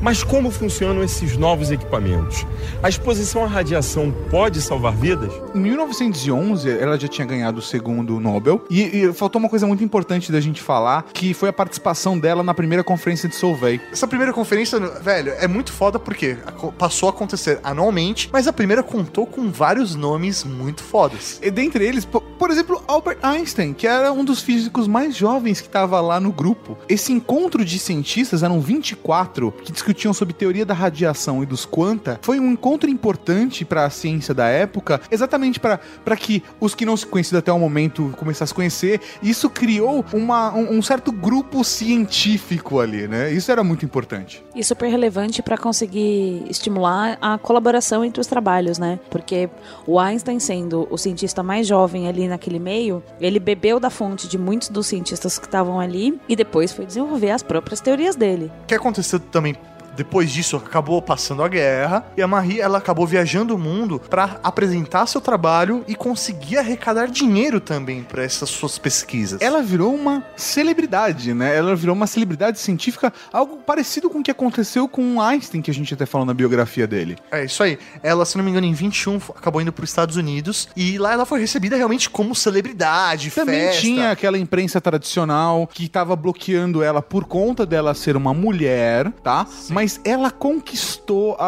[0.00, 2.46] Mas como funcionam esses novos equipamentos?
[2.82, 5.30] A exposição à radiação pode salvar vidas?
[5.54, 8.64] Em 1911, ela já tinha ganhado o segundo Nobel.
[8.70, 12.42] E, e faltou uma coisa muito importante da gente falar, que foi a participação dela
[12.42, 13.78] na primeira conferência de Solvay.
[13.92, 16.36] Essa primeira conferência, velho, é muito foda porque
[16.78, 21.38] passou a acontecer anualmente, mas a primeira contou com vários nomes muito fodas.
[21.42, 25.60] E dentre eles, po- por exemplo, Albert Einstein, que era um dos físicos mais jovens
[25.60, 26.78] que estava lá no grupo.
[26.88, 32.18] Esse encontro de cientistas, eram 24, que discutiam sobre teoria da radiação e dos quanta,
[32.22, 35.78] foi um encontro importante para a ciência da época, exatamente para
[36.16, 39.00] que os que não se conheciam até o momento começassem a se conhecer.
[39.22, 43.30] E isso criou uma- um, um certo grupo científico ali, né?
[43.32, 44.42] Isso era muito importante.
[44.54, 48.98] E super relevante para conseguir estimular a colaboração entre os trabalhos, né?
[49.10, 49.48] Porque
[49.86, 54.38] o Einstein, sendo o cientista mais jovem ali naquele meio, ele bebeu da fonte de
[54.38, 58.50] muitos dos cientistas que estavam ali e depois foi desenvolver as próprias teorias dele.
[58.62, 59.54] O que aconteceu também
[59.96, 64.38] depois disso acabou passando a guerra e a Marie ela acabou viajando o mundo pra
[64.42, 69.40] apresentar seu trabalho e conseguir arrecadar dinheiro também pra essas suas pesquisas.
[69.40, 71.56] ela virou uma celebridade, né?
[71.56, 75.70] Ela virou uma celebridade científica, algo parecido com o que aconteceu com o Einstein, que
[75.70, 77.16] a gente até falou na biografia dele.
[77.30, 77.78] É isso aí.
[78.02, 80.98] Ela, se não me engano, em 21 f- acabou indo para os Estados Unidos e
[80.98, 83.80] lá ela foi recebida realmente como celebridade, Também festa.
[83.80, 89.46] tinha aquela imprensa tradicional que tava bloqueando ela por conta dela ser uma mulher, tá?
[89.70, 91.44] Mas ela conquistou a,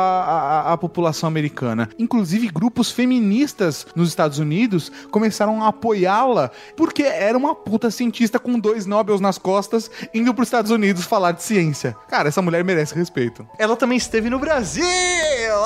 [0.68, 1.88] a, a população americana.
[1.98, 8.58] Inclusive, grupos feministas nos Estados Unidos começaram a apoiá-la porque era uma puta cientista com
[8.58, 11.96] dois Nobels nas costas indo pros Estados Unidos falar de ciência.
[12.08, 13.46] Cara, essa mulher merece respeito.
[13.58, 14.84] Ela também esteve no Brasil!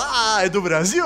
[0.00, 1.04] Ah, é do Brasil?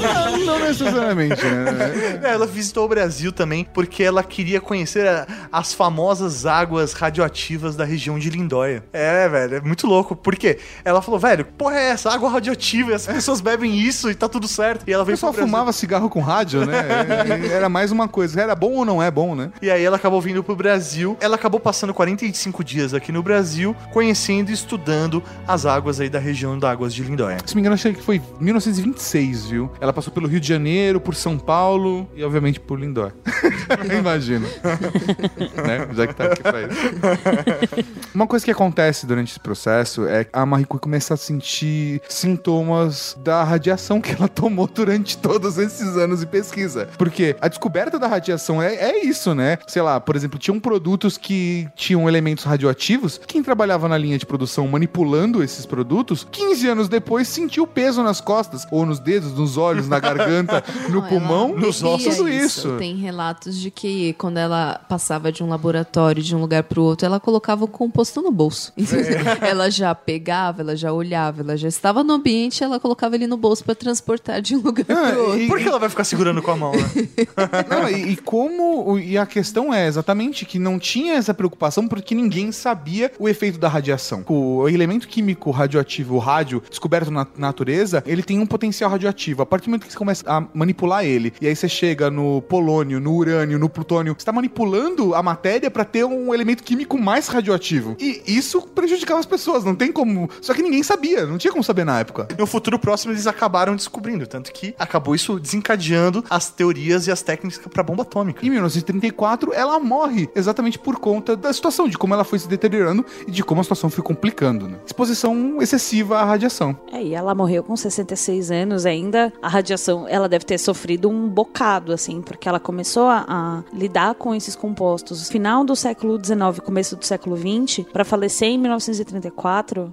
[0.00, 2.20] Não, não necessariamente, né?
[2.22, 7.76] É, ela visitou o Brasil também porque ela queria conhecer a- as famosas águas radioativas
[7.76, 8.84] da região de Lindóia.
[8.92, 10.14] É, velho, é muito louco.
[10.14, 10.58] Por quê?
[10.84, 12.10] Ela falou, velho, porra é essa?
[12.10, 14.84] Água radioativa, e as pessoas bebem isso e tá tudo certo.
[14.86, 15.52] E ela O veio pessoal pro Brasil.
[15.52, 16.74] fumava cigarro com rádio, né?
[17.50, 18.40] Era mais uma coisa.
[18.40, 19.50] Era bom ou não é bom, né?
[19.60, 21.16] E aí ela acabou vindo pro Brasil.
[21.20, 26.18] Ela acabou passando 45 dias aqui no Brasil, conhecendo e estudando as águas aí da
[26.18, 27.38] região da Águas de Lindóia.
[27.44, 29.70] Se me engano, achei que foi 1926, viu?
[29.80, 33.14] Ela passou pelo Rio de Janeiro, por São Paulo e, obviamente, por Lindóia.
[33.98, 34.46] Imagino.
[35.66, 35.88] né?
[35.92, 38.04] Já que tá aqui pra isso.
[38.14, 39.63] Uma coisa que acontece durante esse processo
[40.08, 45.16] é que a Marie Curie começa a sentir sintomas da radiação que ela tomou durante
[45.18, 46.88] todos esses anos de pesquisa.
[46.98, 49.58] Porque a descoberta da radiação é, é isso, né?
[49.66, 53.20] Sei lá, por exemplo, tinham produtos que tinham elementos radioativos.
[53.26, 58.20] Quem trabalhava na linha de produção manipulando esses produtos, 15 anos depois, sentiu peso nas
[58.20, 62.76] costas, ou nos dedos, nos olhos, na garganta, no Não, pulmão, nos ossos, tudo isso.
[62.76, 67.06] Tem relatos de que quando ela passava de um laboratório de um lugar pro outro,
[67.06, 68.72] ela colocava o composto no bolso.
[68.76, 69.44] É.
[69.54, 73.36] ela já pegava, ela já olhava, ela já estava no ambiente, ela colocava ele no
[73.36, 75.40] bolso pra transportar de um lugar Ah, pro outro.
[75.40, 76.84] e- Por que ela vai ficar segurando com a mão, né?
[77.68, 78.98] Não, e, e como.
[78.98, 83.58] E a questão é exatamente que não tinha essa preocupação porque ninguém sabia o efeito
[83.58, 84.24] da radiação.
[84.28, 89.42] O elemento químico radioativo, o rádio, descoberto na natureza, ele tem um potencial radioativo.
[89.42, 92.42] A partir do momento que você começa a manipular ele, e aí você chega no
[92.42, 96.98] polônio, no urânio, no plutônio, você tá manipulando a matéria para ter um elemento químico
[96.98, 97.96] mais radioativo.
[98.00, 100.28] E isso prejudicava as pessoas, não tem como.
[100.40, 102.28] Só que ninguém sabia, não tinha como saber na época.
[102.38, 107.22] No futuro próximo eles acabaram descobrindo, tanto que acabou isso desencadeando as teorias e as
[107.22, 108.44] técnicas pra bomba atômica.
[108.44, 113.04] Em 1934, ela morre exatamente por conta da situação, de como ela foi se deteriorando
[113.26, 114.68] e de como a situação foi complicando.
[114.68, 114.78] Né?
[114.86, 116.76] Exposição excessiva à radiação.
[116.92, 119.32] É, e ela morreu com 66 anos ainda.
[119.42, 124.14] A radiação, ela deve ter sofrido um bocado, assim, porque ela começou a, a lidar
[124.14, 129.33] com esses compostos final do século XIX, começo do século XX, para falecer em 1934.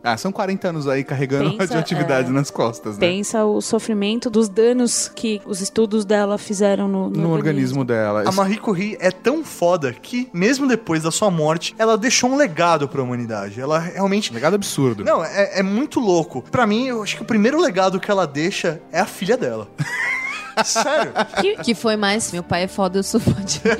[0.03, 3.07] Ah, são 40 anos aí carregando Pensa, radioatividade é, nas costas, né?
[3.07, 8.23] Pensa o sofrimento dos danos que os estudos dela fizeram no, no, No organismo dela.
[8.25, 12.35] A Marie Curie é tão foda que, mesmo depois da sua morte, ela deixou um
[12.35, 13.59] legado pra humanidade.
[13.59, 14.33] Ela realmente.
[14.33, 15.03] Legado absurdo.
[15.03, 16.43] Não, é, é muito louco.
[16.51, 19.67] Pra mim, eu acho que o primeiro legado que ela deixa é a filha dela.
[20.63, 21.11] Sério.
[21.63, 23.77] Que foi mais, meu pai é foda, eu sou fodida.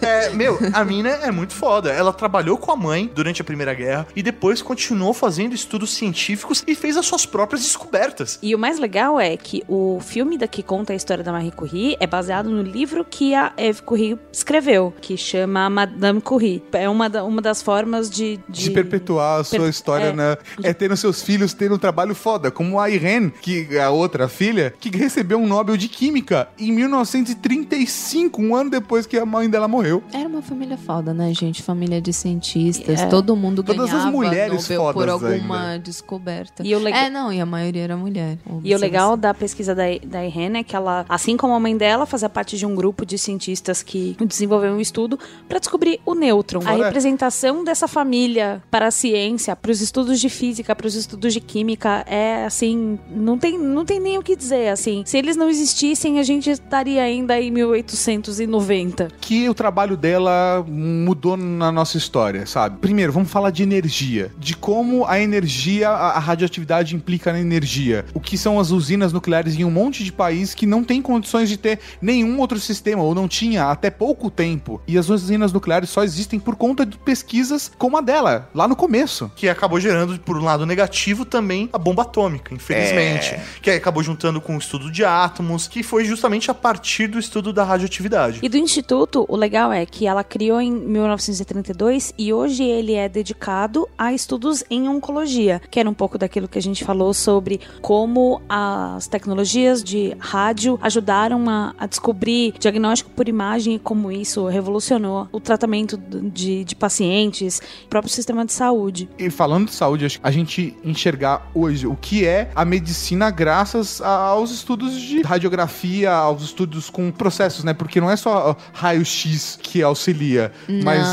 [0.00, 1.90] É, meu, a mina é muito foda.
[1.90, 6.62] Ela trabalhou com a mãe durante a Primeira Guerra e depois continuou fazendo estudos científicos
[6.66, 8.38] e fez as suas próprias descobertas.
[8.42, 11.52] E o mais legal é que o filme da que conta a história da Marie
[11.52, 16.62] Curie é baseado no livro que a Eve Curie escreveu, que chama Madame Curie.
[16.72, 18.38] É uma, da- uma das formas de...
[18.48, 20.12] De perpetuar a sua Per- história, é.
[20.12, 20.36] né?
[20.62, 24.28] É tendo seus filhos tendo um trabalho foda, como a Irene, que é a outra
[24.28, 29.50] filha, que recebeu um Nobel de Química em 1935, um ano depois que a mãe
[29.50, 30.02] dela morreu.
[30.10, 31.62] Era uma família foda, né, gente?
[31.62, 33.00] Família de cientistas.
[33.00, 33.06] É.
[33.06, 35.78] Todo mundo Todas as ganhava mulheres Nobel por alguma ainda.
[35.80, 36.62] descoberta.
[36.66, 38.38] E É, não, e a maioria era mulher.
[38.64, 41.76] E o legal da pesquisa da, da Irene é que ela, assim como a mãe
[41.76, 46.14] dela, fazia parte de um grupo de cientistas que desenvolveu um estudo para descobrir o
[46.14, 46.62] nêutron.
[46.64, 51.34] A representação dessa família para a ciência, para os estudos de física, para os estudos
[51.34, 55.02] de química, é assim, não tem, não tem nem o que dizer, assim.
[55.04, 55.50] Se eles não
[55.90, 59.08] existissem, a gente estaria ainda em 1890.
[59.20, 62.78] que o trabalho dela mudou na nossa história, sabe?
[62.78, 68.04] Primeiro, vamos falar de energia, de como a energia, a, a radioatividade implica na energia.
[68.14, 71.48] O que são as usinas nucleares em um monte de país que não tem condições
[71.48, 74.80] de ter nenhum outro sistema, ou não tinha até pouco tempo.
[74.86, 78.76] E as usinas nucleares só existem por conta de pesquisas como a dela, lá no
[78.76, 79.30] começo.
[79.36, 83.36] Que acabou gerando, por um lado negativo, também a bomba atômica, infelizmente.
[83.62, 87.18] Que aí acabou juntando com o estudo de átomos, que foi justamente a partir do
[87.18, 88.40] estudo da radioatividade.
[88.42, 93.08] E do instituto, o legal é que ela criou em 1932 e hoje ele é
[93.08, 97.60] dedicado a estudos em oncologia, que era um pouco daquilo que a gente falou sobre
[97.80, 104.46] como as tecnologias de rádio ajudaram a, a descobrir diagnóstico por imagem e como isso
[104.46, 109.08] revolucionou o tratamento de, de pacientes, o próprio sistema de saúde.
[109.18, 113.30] E falando de saúde, acho que a gente enxergar hoje o que é a medicina
[113.30, 115.69] graças aos estudos de radiografia,
[116.06, 117.72] aos estudos com processos, né?
[117.72, 120.52] Porque não é só raio-x que auxilia,
[120.84, 121.06] mas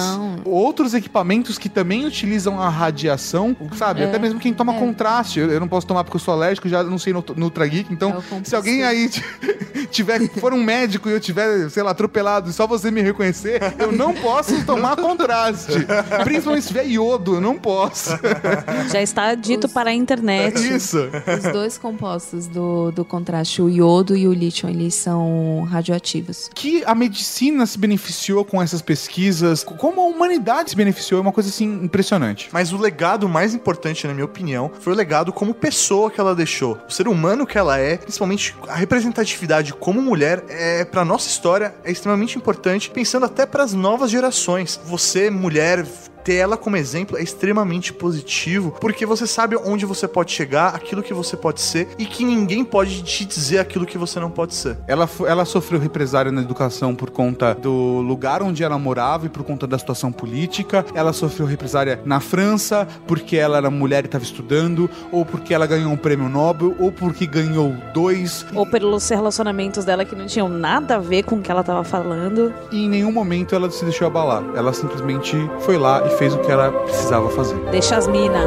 [0.46, 4.04] outros equipamentos que também utilizam a radiação, sabe?
[4.04, 5.40] Até mesmo quem toma contraste.
[5.40, 7.68] Eu, eu não posso tomar porque eu sou alérgico, já não sei no, no Ultra
[7.68, 9.10] Geek, É então o se alguém aí
[9.92, 13.62] tiver, for um médico e eu tiver, sei lá, atropelado e só você me reconhecer,
[13.80, 15.74] eu não posso tomar contraste.
[16.24, 18.12] Principalmente se tiver iodo, eu não posso.
[18.92, 20.58] Já está dito Os- para a internet.
[20.76, 20.98] Isso.
[21.38, 26.50] Os dois compostos do, do contraste, o iodo e o lítio, eles são radioativos.
[26.54, 31.32] que a medicina se beneficiou com essas pesquisas, como a humanidade se beneficiou, é uma
[31.32, 32.50] coisa assim impressionante.
[32.52, 36.36] Mas o legado mais importante, na minha opinião, foi o legado como pessoa que ela
[36.36, 36.78] deixou.
[36.88, 41.76] O ser humano que ela é, principalmente a representatividade como mulher, é para nossa história
[41.84, 44.80] é extremamente importante, pensando até para as novas gerações.
[44.86, 45.86] Você, mulher,
[46.28, 51.02] ter ela como exemplo é extremamente positivo, porque você sabe onde você pode chegar, aquilo
[51.02, 54.54] que você pode ser e que ninguém pode te dizer aquilo que você não pode
[54.54, 54.78] ser.
[54.88, 59.42] Ela, ela sofreu represária na educação por conta do lugar onde ela morava e por
[59.46, 60.86] conta da situação política.
[60.94, 65.66] Ela sofreu represária na França porque ela era mulher e estava estudando, ou porque ela
[65.66, 68.46] ganhou um prêmio Nobel, ou porque ganhou dois.
[68.54, 71.86] Ou pelos relacionamentos dela que não tinham nada a ver com o que ela estava
[71.86, 72.54] falando.
[72.70, 74.44] E em nenhum momento ela se deixou abalar.
[74.58, 77.58] Ela simplesmente foi lá e fez o que ela precisava fazer.
[77.72, 78.42] Deixa as mina.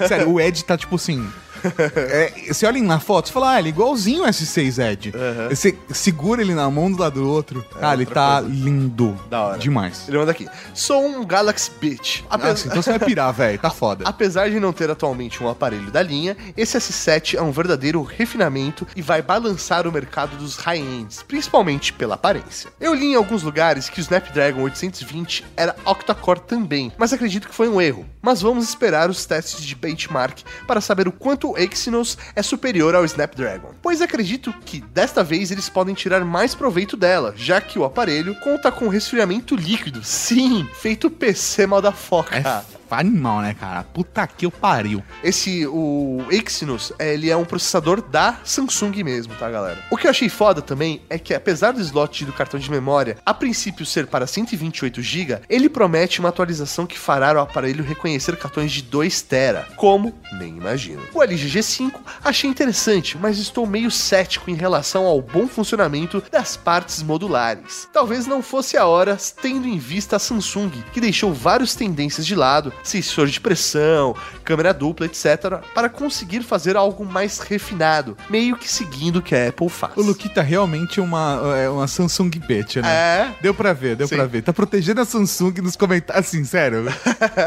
[0.06, 1.26] Sério, o Ed tá tipo assim.
[1.96, 5.12] é, você olha na foto e fala, ah, ele é igualzinho o S6 Ed.
[5.48, 7.64] Você segura ele na mão do lado do outro.
[7.80, 8.54] ah, ele tá coisa.
[8.54, 9.18] lindo.
[9.28, 9.58] Da hora.
[9.58, 10.08] Demais.
[10.08, 10.48] Ele manda aqui.
[10.74, 12.22] Sou um Galaxy Bitch.
[12.28, 12.56] Apesar...
[12.56, 13.58] sim, então você vai pirar, velho.
[13.58, 14.04] Tá foda.
[14.08, 18.86] Apesar de não ter atualmente um aparelho da linha, esse S7 é um verdadeiro refinamento
[18.96, 22.70] e vai balançar o mercado dos high-ends, principalmente pela aparência.
[22.80, 27.54] Eu li em alguns lugares que o Snapdragon 820 era octa-core também, mas acredito que
[27.54, 28.06] foi um erro.
[28.22, 33.04] Mas vamos esperar os testes de benchmark para saber o quanto Exynos é superior ao
[33.04, 37.84] Snapdragon, pois acredito que desta vez eles podem tirar mais proveito dela, já que o
[37.84, 40.02] aparelho conta com resfriamento líquido.
[40.04, 42.46] Sim, feito PC motherfucker.
[42.46, 43.84] É animal, né, cara?
[43.84, 45.02] Puta que eu pariu.
[45.22, 49.78] Esse, o Exynos, é, ele é um processador da Samsung mesmo, tá, galera?
[49.90, 53.18] O que eu achei foda também é que, apesar do slot do cartão de memória,
[53.24, 58.36] a princípio ser para 128 GB, ele promete uma atualização que fará o aparelho reconhecer
[58.36, 59.76] cartões de 2 TB.
[59.76, 60.14] Como?
[60.32, 61.02] Nem imagino.
[61.12, 61.92] O LG G5
[62.24, 67.88] achei interessante, mas estou meio cético em relação ao bom funcionamento das partes modulares.
[67.92, 72.34] Talvez não fosse a hora, tendo em vista a Samsung, que deixou várias tendências de
[72.34, 74.14] lado, sensor de pressão,
[74.44, 79.48] câmera dupla, etc., para conseguir fazer algo mais refinado, meio que seguindo o que a
[79.48, 79.96] Apple faz.
[79.96, 82.88] O Luquita realmente é uma, é uma Samsung bitch, né?
[82.88, 83.34] É.
[83.42, 84.16] Deu pra ver, deu Sim.
[84.16, 84.42] pra ver.
[84.42, 86.26] Tá protegendo a Samsung nos comentários.
[86.26, 86.84] Assim, sério.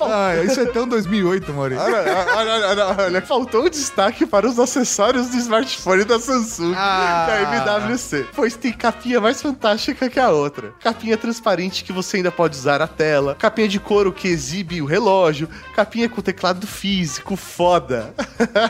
[0.00, 1.84] ah, isso é tão 2008, Maurício.
[1.84, 7.26] Olha, olha, olha, olha, faltou um destaque para os acessórios do smartphone da Samsung Ah.
[7.28, 10.72] da MWC, pois tem capinha mais fantástica que a outra.
[10.80, 14.28] Capinha transparente que você ainda pode usar a tela, capinha de couro que
[14.58, 18.12] exibe o relógio, capinha com teclado físico, foda.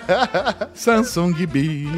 [0.74, 1.88] Samsung Beat.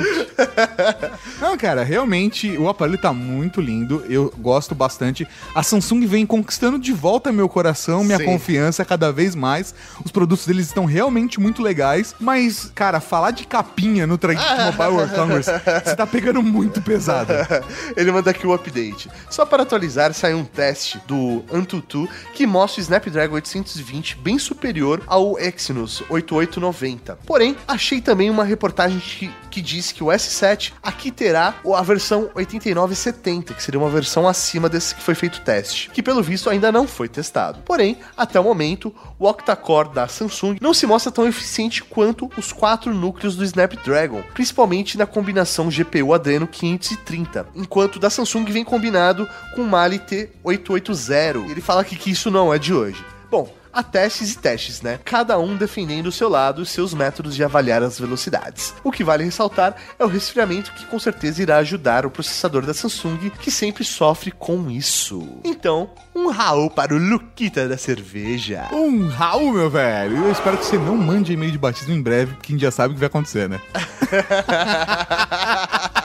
[1.40, 4.04] Não, cara, realmente o aparelho tá muito lindo.
[4.08, 5.26] Eu gosto bastante.
[5.54, 8.24] A Samsung vem conquistando de volta meu coração, minha Sim.
[8.26, 9.74] confiança cada vez mais.
[10.04, 12.14] Os produtos deles estão realmente muito legais.
[12.20, 15.50] Mas, cara, falar de capinha no Trageek Mobile World Congress,
[15.84, 17.32] você tá pegando muito pesado.
[17.96, 19.10] Ele manda aqui o update.
[19.28, 23.40] Só para atualizar, saiu um teste do Antutu que mostra o Snapdragon
[23.80, 27.18] 820 bem superior ao Exynos 8890.
[27.26, 32.30] Porém, achei também uma reportagem que, que diz que o S7 aqui terá a versão
[32.34, 36.70] 8970, que seria uma versão acima desse que foi feito teste, que pelo visto ainda
[36.70, 37.60] não foi testado.
[37.64, 42.52] Porém, até o momento, o octa-core da Samsung não se mostra tão eficiente quanto os
[42.52, 49.28] quatro núcleos do Snapdragon, principalmente na combinação GPU Adreno 530, enquanto da Samsung vem combinado
[49.54, 51.50] com o Mali T880.
[51.50, 53.04] Ele fala aqui que isso não é de hoje.
[53.30, 54.98] Bom, há testes e testes, né?
[55.04, 58.74] Cada um defendendo o seu lado e seus métodos de avaliar as velocidades.
[58.82, 62.74] O que vale ressaltar é o resfriamento que com certeza irá ajudar o processador da
[62.74, 65.40] Samsung, que sempre sofre com isso.
[65.44, 68.68] Então, um Raul para o Luquita da cerveja.
[68.72, 70.16] Um Raul, meu velho.
[70.16, 72.70] Eu espero que você não mande e-mail de batismo em breve, porque a gente já
[72.70, 73.60] sabe o que vai acontecer, né?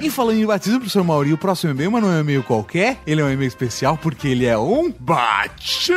[0.00, 2.98] e falando em batismo, professor Mauri, o próximo e-mail, mas não é um e-mail qualquer,
[3.06, 5.96] ele é um e-mail especial porque ele é um batismo!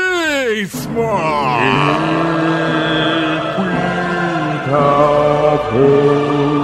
[4.65, 6.54] Cuidado!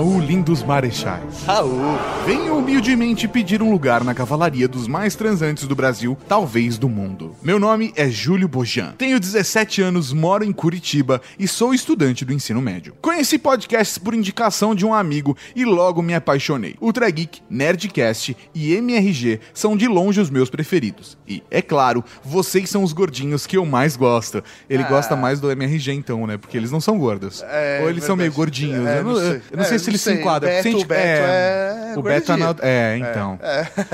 [0.00, 1.44] Raul, lindos marechais.
[1.44, 1.98] Raul.
[2.24, 7.36] Venho humildemente pedir um lugar na cavalaria dos mais transantes do Brasil, talvez do mundo.
[7.42, 8.94] Meu nome é Júlio Bojan.
[8.96, 12.94] Tenho 17 anos, moro em Curitiba e sou estudante do ensino médio.
[13.02, 16.76] Conheci podcasts por indicação de um amigo e logo me apaixonei.
[16.80, 21.18] Ultra Geek, Nerdcast e MRG são de longe os meus preferidos.
[21.28, 24.42] E, é claro, vocês são os gordinhos que eu mais gosto.
[24.66, 26.38] Ele gosta mais do MRG então, né?
[26.38, 27.42] Porque eles não são gordos.
[27.42, 28.62] É, Ou eles são meio verdade.
[28.66, 28.86] gordinhos.
[28.86, 29.42] É, eu não, não sei.
[29.50, 30.68] eu não sei É, se eles se.
[30.68, 32.46] O Beto- o Beto é O Beto tá na...
[32.46, 32.66] gordinho.
[32.68, 33.38] É, então.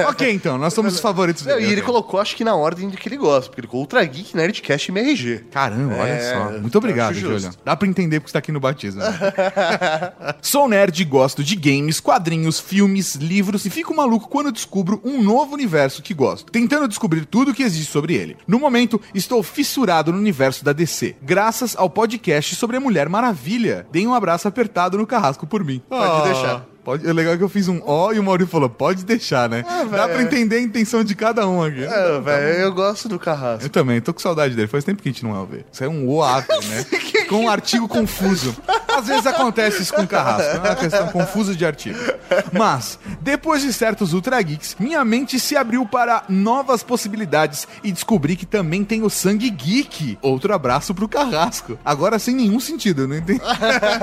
[0.09, 0.59] Ok, então.
[0.59, 1.67] Nós somos os favoritos dele.
[1.67, 4.05] e ele colocou, acho que na ordem de que ele gosta, porque ele colocou Ultra
[4.05, 5.45] Geek, Nerdcast e MRG.
[5.51, 6.51] Caramba, olha É, só.
[6.59, 7.51] Muito obrigado, acho Júlio.
[7.65, 9.01] Dá pra entender porque você tá aqui no batismo.
[9.01, 9.09] né?
[10.43, 15.23] Sou nerd e gosto de games, quadrinhos, filmes, livros e fico maluco quando descubro um
[15.23, 18.37] novo universo que gosto, tentando descobrir tudo que existe sobre ele.
[18.47, 23.87] No momento, estou fissurado no universo da DC, graças ao podcast sobre a Mulher Maravilha.
[23.93, 25.83] Dei um abraço apertado no carrasco por mim.
[25.89, 26.67] Pode deixar.
[26.85, 29.65] Pode, é legal que eu fiz um ó e o Maurício falou, pode deixar, né?
[29.91, 30.15] Dá velho.
[30.15, 31.83] pra entender a intenção de cada um aqui.
[31.83, 33.69] É, velho, eu gosto do Eu Carrasco.
[33.71, 34.69] também, tô com saudade dele.
[34.69, 35.67] Faz tempo que a gente não vai ver.
[35.73, 36.87] Isso é um OAP, né?
[37.29, 38.57] com um artigo confuso.
[38.97, 40.57] Às vezes acontece isso com o Carrasco.
[40.57, 41.99] É uma questão confusa de artigo.
[42.53, 48.37] Mas, depois de certos Ultra Geeks, minha mente se abriu para novas possibilidades e descobri
[48.37, 50.19] que também tem o Sangue Geek.
[50.23, 51.79] Outro abraço pro Carrasco.
[51.85, 53.41] Agora sem nenhum sentido, eu não entendi.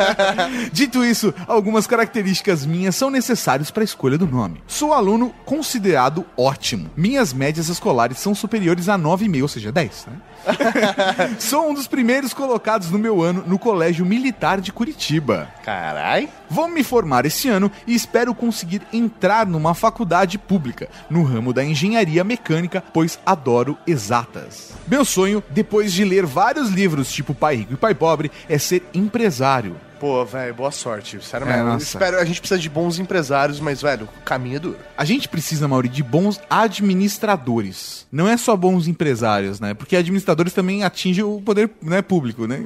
[0.72, 4.64] Dito isso, algumas características minhas são necessárias para a escolha do nome.
[4.68, 6.90] Sou aluno considerado ótimo.
[6.96, 10.14] Minhas médias escolares são superiores a 9,5, ou seja, 10, né?
[11.40, 15.50] Sou um dos primeiros colocados no meu ano no Colégio Militar de Curitiba.
[15.64, 16.30] Carai.
[16.50, 21.64] Vou me formar esse ano e espero conseguir entrar numa faculdade pública, no ramo da
[21.64, 24.74] engenharia mecânica, pois adoro exatas.
[24.88, 28.84] Meu sonho, depois de ler vários livros tipo Pai Rico e Pai Pobre, é ser
[28.94, 29.76] empresário.
[30.04, 31.18] Pô, velho, boa sorte.
[31.24, 31.62] Sério É, mesmo.
[31.70, 31.86] Eu nossa.
[31.86, 34.78] espero, a gente precisa de bons empresários, mas, velho, o caminho é duro.
[34.98, 38.06] A gente precisa, Mauri, de bons administradores.
[38.12, 39.74] Não é só bons empresários, né?
[39.74, 42.62] Porque administradores também atingem o poder né, público, né?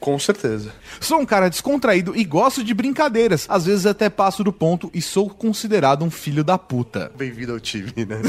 [0.00, 0.72] Com certeza.
[0.98, 3.46] Sou um cara descontraído e gosto de brincadeiras.
[3.48, 7.12] Às vezes até passo do ponto e sou considerado um filho da puta.
[7.16, 8.20] Bem-vindo ao time, né?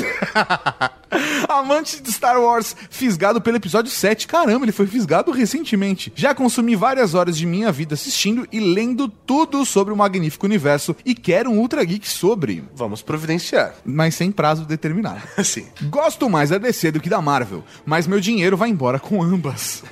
[1.50, 4.28] Amante de Star Wars, fisgado pelo episódio 7.
[4.28, 6.12] Caramba, ele foi fisgado recentemente.
[6.16, 10.96] Já consumi várias horas de minha vida assistindo e lendo tudo sobre o magnífico universo
[11.06, 13.76] e quero um Ultra Geek sobre, Vamos providenciar.
[13.86, 15.22] mas sem prazo determinado.
[15.38, 15.66] Assim.
[15.84, 19.84] Gosto mais da DC do que da Marvel, mas meu dinheiro vai embora com ambas.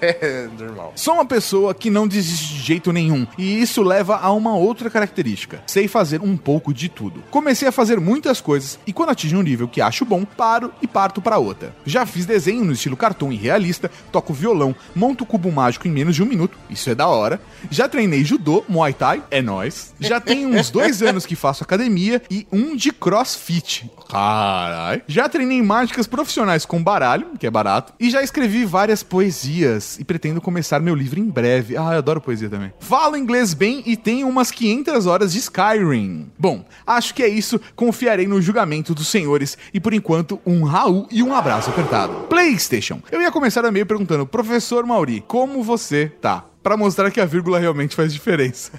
[0.00, 0.92] É normal.
[0.96, 4.90] Sou uma pessoa que não desiste de jeito nenhum, e isso leva a uma outra
[4.90, 5.62] característica.
[5.66, 7.22] Sei fazer um pouco de tudo.
[7.30, 10.86] Comecei a fazer muitas coisas, e quando atingo um nível que acho bom, paro e
[10.86, 11.74] parto pra outra.
[11.84, 16.14] Já fiz desenho no estilo cartoon e realista, toco violão, monto cubo mágico em menos
[16.16, 17.40] de um minuto, isso é da hora.
[17.70, 19.92] Já treinei judô, muay thai, é nóis.
[19.98, 23.90] Já tenho uns dois anos que faço academia e um de crossfit.
[24.08, 25.02] Carai.
[25.08, 30.04] Já treinei mágicas profissionais com baralho, que é barato, e já escrevi várias poesias e
[30.04, 31.76] pretendo começar meu livro em breve.
[31.76, 32.72] Ah, eu adoro poesia também.
[32.78, 36.30] Falo inglês bem e tenho umas 500 horas de Skyrim.
[36.38, 37.60] Bom, acho que é isso.
[37.74, 42.12] Confiarei no julgamento dos senhores e por enquanto um Raul e um abraço apertado.
[42.28, 43.02] PlayStation.
[43.10, 46.44] Eu ia começar a meio perguntando, professor Mauri, como você tá?
[46.62, 48.72] Pra mostrar que a vírgula realmente faz diferença.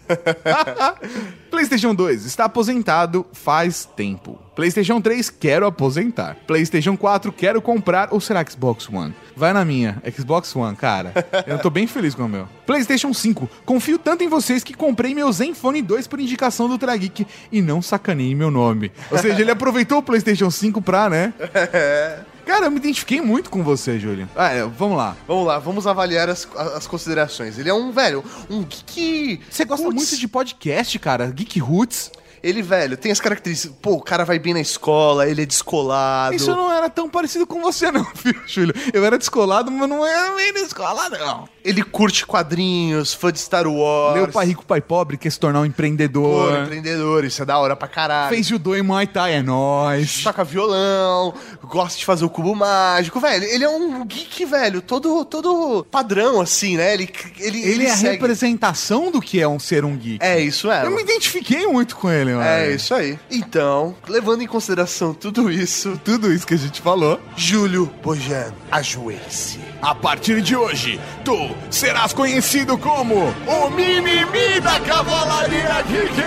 [1.49, 4.39] PlayStation 2 está aposentado faz tempo.
[4.55, 6.37] PlayStation 3 quero aposentar.
[6.45, 9.15] PlayStation 4 quero comprar ou será Xbox One?
[9.35, 11.13] Vai na minha, Xbox One, cara.
[11.47, 12.47] Eu tô bem feliz com o meu.
[12.65, 17.25] PlayStation 5 confio tanto em vocês que comprei meu Zenfone 2 por indicação do Trageek
[17.51, 18.91] e não sacanei meu nome.
[19.09, 21.33] Ou seja, ele aproveitou o PlayStation 5 pra, né?
[22.49, 24.27] Cara, eu me identifiquei muito com você, Júlio.
[24.35, 25.15] Ah, é, vamos lá.
[25.27, 27.59] Vamos lá, vamos avaliar as, as considerações.
[27.59, 29.39] Ele é um, velho, um geek.
[29.47, 31.27] Você gosta Putz, muito de podcast, cara?
[31.27, 32.11] Geek Roots.
[32.41, 33.77] Ele, velho, tem as características.
[33.79, 36.33] Pô, o cara vai bem na escola, ele é descolado.
[36.33, 38.73] Isso não era tão parecido com você, não, filho, Júlio.
[38.93, 41.47] Eu era descolado, mas não era bem descolado, não.
[41.63, 44.15] Ele curte quadrinhos, fã de Star Wars.
[44.15, 46.63] Meu pai rico, pai pobre, quer se tornar um Pô, empreendedor.
[46.63, 48.29] empreendedor, isso é da hora pra caralho.
[48.33, 50.23] Fez judô e Muay Thai, é nóis.
[50.23, 51.33] Toca violão,
[51.63, 53.43] gosta de fazer o cubo mágico, velho.
[53.43, 56.93] Ele é um geek, velho, todo, todo padrão, assim, né?
[56.93, 60.23] Ele, ele, Ele é a segue- representação do que é um ser um geek.
[60.23, 60.85] É isso, é.
[60.85, 62.43] Eu me identifiquei muito com ele, mano.
[62.43, 63.17] É isso aí.
[63.29, 67.19] Então, levando em consideração tudo isso, Tudo isso que a gente falou.
[67.35, 69.59] Júlio Bojan, ajoelhe-se.
[69.81, 76.23] A partir de hoje, tu serás conhecido como o Mimimi da Cavalaria Geek!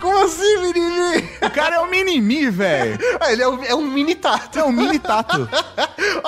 [0.00, 1.35] Como assim, menino?
[1.42, 2.98] O cara é o Minimi, velho.
[3.20, 4.58] Ah, ele é um, é um mini tato.
[4.58, 5.48] É um mini tato.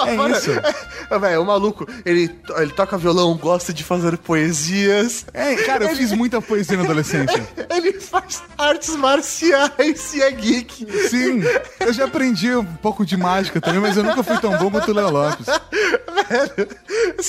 [0.07, 0.51] É isso.
[1.11, 5.25] É, velho, o maluco, ele, ele toca violão, gosta de fazer poesias.
[5.35, 7.47] É, cara, eu fiz muita poesia na adolescência.
[7.71, 10.87] Ele faz artes marciais e é geek.
[11.09, 11.43] Sim,
[11.81, 14.91] eu já aprendi um pouco de mágica também, mas eu nunca fui tão bom quanto
[14.91, 15.47] o Léo Lopes.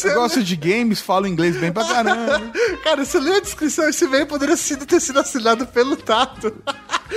[0.03, 2.41] Eu gosto de games, falo inglês bem pra caramba.
[2.84, 6.53] Cara, você leu a descrição, esse e-mail poderia ter sido assinado pelo Tato.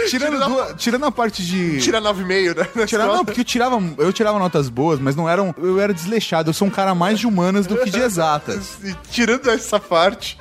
[0.09, 1.81] Tirando, Tira- duas- tirando a parte de.
[1.81, 2.67] Tira 9,5, né?
[2.87, 5.55] Tirar, não, porque eu tirava, eu tirava notas boas, mas não eram.
[5.59, 6.51] Eu era desleixado.
[6.51, 8.73] Eu sou um cara mais de humanas do que de exatas.
[8.85, 10.39] E Tirando essa parte.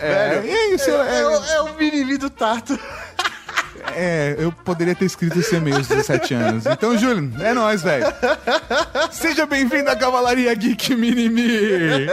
[0.00, 2.78] É, velho, é isso, É, é- o- é o mimimi do Tato.
[3.94, 6.66] É, eu poderia ter escrito esse e-mail aos 17 anos.
[6.66, 8.04] Então, Júlio, é nóis, velho.
[9.10, 12.06] Seja bem-vindo à Cavalaria Geek Minimi.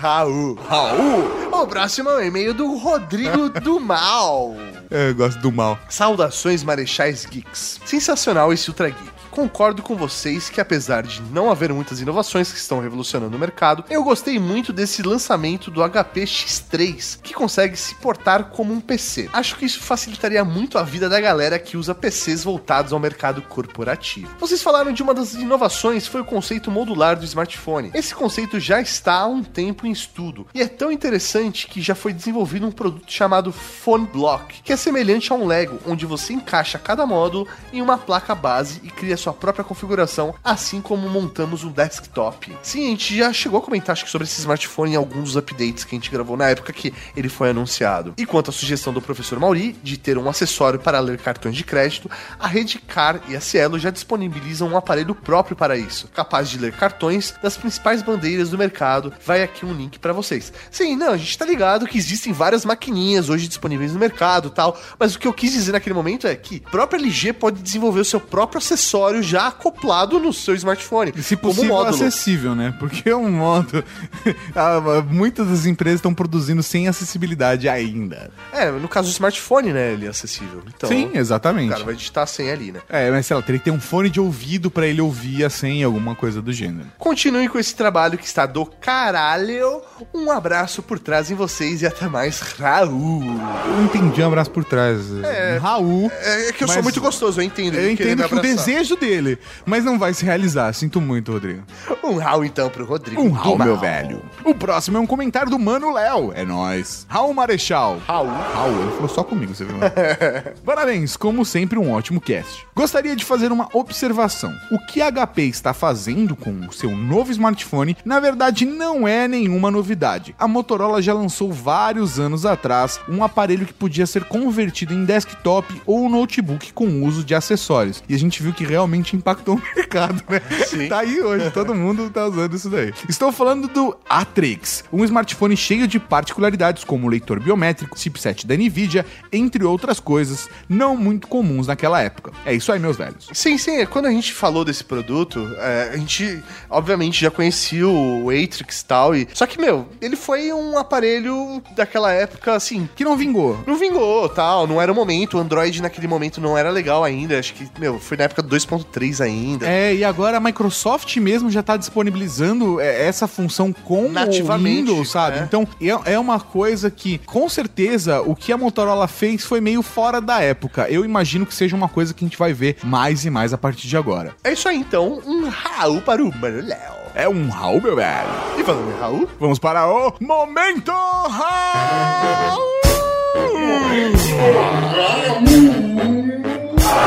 [0.00, 0.54] Raul.
[0.68, 1.50] Raul.
[1.52, 4.56] O próximo é o e-mail do Rodrigo do Mal.
[4.90, 5.78] Eu gosto do mal.
[5.88, 7.80] Saudações, Marechais Geeks.
[7.84, 9.19] Sensacional esse Ultra Geek.
[9.40, 13.82] Concordo com vocês que, apesar de não haver muitas inovações que estão revolucionando o mercado,
[13.88, 19.30] eu gostei muito desse lançamento do HP X3, que consegue se portar como um PC.
[19.32, 23.40] Acho que isso facilitaria muito a vida da galera que usa PCs voltados ao mercado
[23.40, 24.28] corporativo.
[24.38, 27.92] Vocês falaram de uma das inovações, foi o conceito modular do smartphone.
[27.94, 31.94] Esse conceito já está há um tempo em estudo e é tão interessante que já
[31.94, 36.34] foi desenvolvido um produto chamado Phone Block, que é semelhante a um Lego, onde você
[36.34, 41.64] encaixa cada módulo em uma placa base e cria sua própria configuração, assim como montamos
[41.64, 42.56] um desktop.
[42.62, 45.36] Sim, a gente já chegou a comentar acho que sobre esse smartphone em alguns dos
[45.36, 48.14] updates que a gente gravou na época que ele foi anunciado.
[48.16, 51.64] E quanto à sugestão do professor Mauri de ter um acessório para ler cartões de
[51.64, 56.58] crédito, a Redcar e a Cielo já disponibilizam um aparelho próprio para isso, capaz de
[56.58, 59.12] ler cartões das principais bandeiras do mercado.
[59.24, 60.52] Vai aqui um link para vocês.
[60.70, 64.78] Sim, não, a gente tá ligado que existem várias maquininhas hoje disponíveis no mercado, tal,
[64.98, 68.00] mas o que eu quis dizer naquele momento é que a própria LG pode desenvolver
[68.00, 72.74] o seu próprio acessório já acoplado no seu smartphone, Se possível, acessível, né?
[72.78, 73.82] Porque é um modo.
[74.54, 78.30] Ah, Muitas das empresas estão produzindo sem acessibilidade ainda.
[78.52, 80.62] É, no caso do smartphone, né, ele é acessível.
[80.74, 81.70] Então, Sim, o exatamente.
[81.70, 82.80] cara vai digitar sem ali, né?
[82.88, 85.50] É, mas sei lá, teria que ter um fone de ouvido pra ele ouvir a
[85.50, 86.86] senha, alguma coisa do gênero.
[86.98, 89.80] Continue com esse trabalho que está do caralho.
[90.14, 93.22] Um abraço por trás em vocês e até mais, Raul.
[93.66, 95.00] Eu entendi um abraço por trás.
[95.24, 95.58] É.
[95.58, 96.10] Raul.
[96.22, 97.74] É que eu sou Mas- muito gostoso, eu entendo.
[97.76, 100.72] Eu entendo que o desejo dele, mas não vai se realizar.
[100.72, 101.62] Sinto muito, Rodrigo.
[102.04, 103.20] Um Raul então pro Rodrigo.
[103.20, 103.58] Um Mal.
[103.58, 104.22] meu velho.
[104.44, 106.32] O próximo é um comentário do Mano Léo.
[106.34, 107.06] É nóis.
[107.08, 107.98] Raul Marechal.
[108.06, 108.28] Raul.
[108.28, 109.76] Raul, ele falou só comigo, você viu?
[110.64, 112.66] Parabéns, como sempre, um ótimo cast.
[112.74, 114.54] Gostaria de fazer uma observação.
[114.70, 119.26] O que a HP está fazendo com o seu novo smartphone, na verdade, não é
[119.26, 120.34] nenhuma novidade.
[120.38, 125.80] A Motorola já lançou vários anos atrás um aparelho que podia ser convertido em desktop
[125.86, 128.02] ou notebook com uso de acessórios.
[128.08, 130.40] E a gente viu que realmente impactou o mercado, né?
[130.66, 130.88] Sim.
[130.88, 132.92] Tá aí hoje, todo mundo tá usando isso daí.
[133.08, 139.04] Estou falando do Atrix, um smartphone cheio de particularidades como leitor biométrico, chipset da Nvidia,
[139.32, 142.32] entre outras coisas não muito comuns naquela época.
[142.44, 143.28] É isso aí, meus velhos.
[143.32, 143.84] Sim, sim.
[143.86, 148.84] Quando a gente falou desse produto, é, a gente, obviamente, já conhecia o Atrix e
[148.84, 149.14] tal.
[149.14, 149.28] E...
[149.32, 153.58] Só que, meu, ele foi um aparelho daquela época, assim, Que não vingou.
[153.66, 157.38] não vingou, tal, não era o momento, o Android naquele momento não era legal ainda,
[157.38, 158.48] acho que, meu, foi na época do
[158.84, 159.66] 2.3 ainda.
[159.68, 164.94] É, e agora a Microsoft mesmo já tá disponibilizando é, essa função com Nativamente, o
[164.94, 165.38] Windows, sabe?
[165.38, 165.42] é.
[165.42, 169.82] Então é, é uma coisa que, com certeza, o que a Motorola fez foi meio
[169.82, 170.86] fora da época.
[170.88, 173.58] Eu imagino que seja uma coisa que a gente vai ver mais e mais a
[173.58, 174.34] partir de agora.
[174.42, 177.00] É isso aí, então, um Raul para o Mano Léo.
[177.14, 178.28] É um Raul, meu velho.
[178.58, 182.60] E falando em Raul, Vamos para o Momento Raul!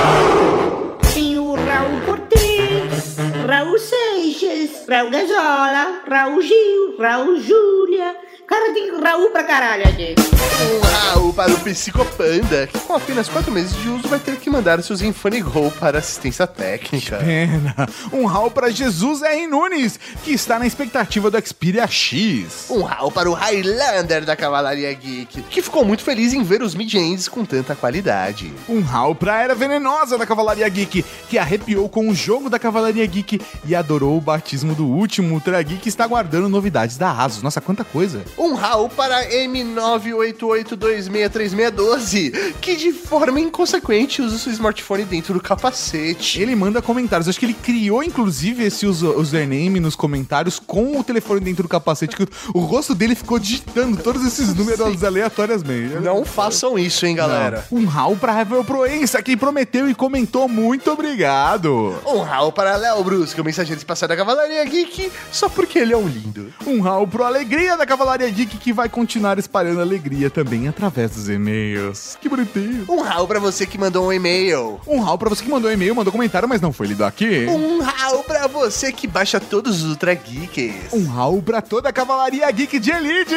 [0.04, 0.53] Tem
[3.64, 8.14] Raul Seixas, Raul Gazola, Raul Gil, Raul Júlia.
[8.54, 10.14] Cara, tem Raul pra caralho aqui.
[10.64, 14.48] um Raul para o Psicopanda, que com apenas 4 meses de uso vai ter que
[14.48, 17.18] mandar seu Zenfone Go para assistência técnica.
[17.18, 17.76] Pena.
[18.12, 19.48] Um Raul para Jesus R.
[19.48, 22.68] Nunes, que está na expectativa do Xperia X.
[22.70, 26.76] Um Raul para o Highlander da Cavalaria Geek, que ficou muito feliz em ver os
[26.76, 28.54] mid-ends com tanta qualidade.
[28.70, 33.06] Um Raul pra Era Venenosa da Cavalaria Geek, que arrepiou com o jogo da Cavalaria
[33.08, 37.42] Geek e adorou o batismo do último Ultra Geek e está guardando novidades da Asus.
[37.42, 38.22] Nossa, quanta coisa.
[38.44, 45.42] Um Raul para M98826 363612 que de forma inconsequente usa o seu smartphone dentro do
[45.42, 46.42] capacete.
[46.42, 47.28] Ele manda comentários.
[47.30, 51.70] Acho que ele criou, inclusive, esse user- username nos comentários com o telefone dentro do
[51.70, 52.16] capacete.
[52.16, 55.96] Que o, rosto dele ficou digitando todos esses números aleatoriamente.
[56.02, 57.66] Não façam isso, hein, galera.
[57.72, 60.48] Um Raul pra Ravel Proença, que prometeu e comentou.
[60.48, 61.96] Muito obrigado.
[62.06, 65.98] Um Raul para Léo Brusco, o mensageiro espacial da Cavalaria Geek, só porque ele é
[65.98, 66.54] um lindo.
[66.68, 71.30] Um Raul pro Alegria da Cavalaria Geek, que vai continuar espalhando alegria também através dos
[71.30, 72.18] e-mails.
[72.22, 72.86] Que bonitinho.
[72.90, 74.80] Um Raul pra você que mandou um e-mail.
[74.88, 77.46] Um Raul pra você que mandou e-mail, mandou comentário, mas não foi lido aqui.
[77.48, 80.94] Um Raul pra você que baixa todos os Ultra Geeks.
[80.94, 83.36] Um Raul pra toda a Cavalaria Geek de Elite.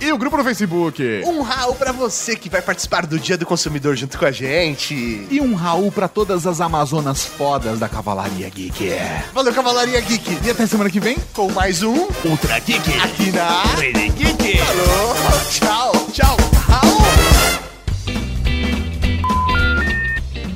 [0.00, 1.02] E o grupo no Facebook.
[1.26, 5.26] Um Raul pra você que vai participar do Dia do Consumidor junto com a gente.
[5.30, 8.92] E um Raul pra todas as Amazonas fodas da Cavalaria Geek.
[9.32, 10.38] Valeu, Cavalaria Geek.
[10.44, 11.16] E até semana que vem.
[11.32, 12.90] Com mais um Ultra Geek.
[12.98, 14.08] aqui na Rede
[14.42, 14.58] Geek.
[14.58, 15.14] Falou,
[15.50, 16.36] tchau, tchau,
[16.68, 17.00] Raul.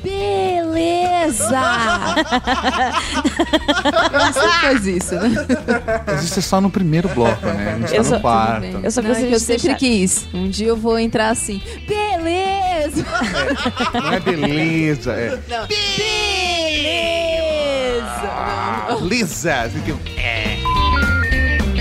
[0.03, 1.45] Beleza!
[4.33, 5.31] Você faz isso, né?
[6.07, 7.75] Mas isso é só no primeiro bloco, né?
[7.75, 8.67] A gente Eu tá só- no quarto.
[8.83, 10.27] Eu só Não, eu sempre deixar- quis.
[10.35, 11.61] Um dia eu vou entrar assim.
[11.89, 13.05] Beleza!
[13.95, 15.75] Não é beleza, é Beleza!
[19.03, 19.71] Lisa.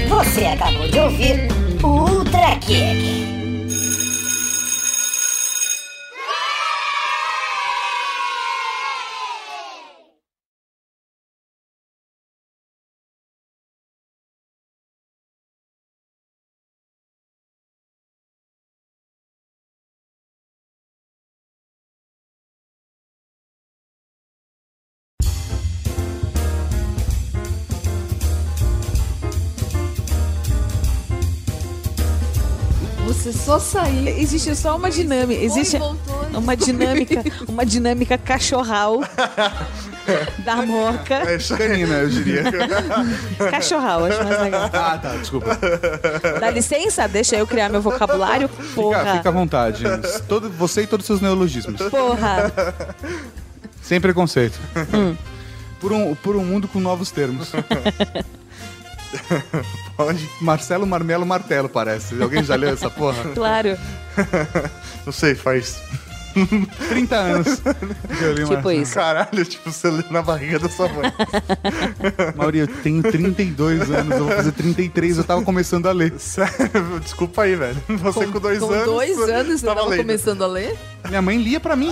[0.10, 1.48] Você acabou de ouvir
[1.84, 3.33] Ultra Kick.
[33.54, 34.20] Só sair.
[34.20, 35.44] Existe só uma dinâmica.
[35.44, 36.26] Existe voltou.
[36.34, 39.02] uma dinâmica, uma dinâmica cachorral
[40.44, 41.14] da moca.
[41.14, 42.44] É canina, eu diria.
[43.52, 44.70] Cachorral, acho mais legal.
[44.74, 45.58] Ah, tá, desculpa.
[46.40, 47.08] Dá licença?
[47.08, 48.48] Deixa eu criar meu vocabulário.
[48.50, 49.18] Fica, Porra.
[49.18, 49.84] fica à vontade.
[50.28, 51.80] Todo, você e todos os seus neologismos.
[51.90, 52.52] Porra.
[53.84, 54.60] Sem preconceito.
[55.80, 57.52] Por, um, por um mundo com novos termos.
[59.98, 60.30] Onde?
[60.42, 62.22] Marcelo Marmelo Martelo, parece.
[62.22, 63.24] Alguém já leu essa porra?
[63.34, 63.78] Claro.
[65.06, 65.82] Não sei, faz
[66.90, 67.62] 30 anos.
[68.22, 68.72] eu Tipo Marcelo.
[68.74, 68.94] isso.
[68.96, 71.12] caralho, tipo, você lê na barriga da sua mãe.
[72.36, 76.14] Mauri, eu tenho 32 anos, eu vou fazer 33, eu tava começando a ler.
[76.18, 77.78] Sério, desculpa aí, velho.
[77.88, 78.86] Você com, dois Com anos.
[78.86, 80.76] dois anos você tava tava começando a ler?
[81.10, 81.92] Minha mãe lia pra mim.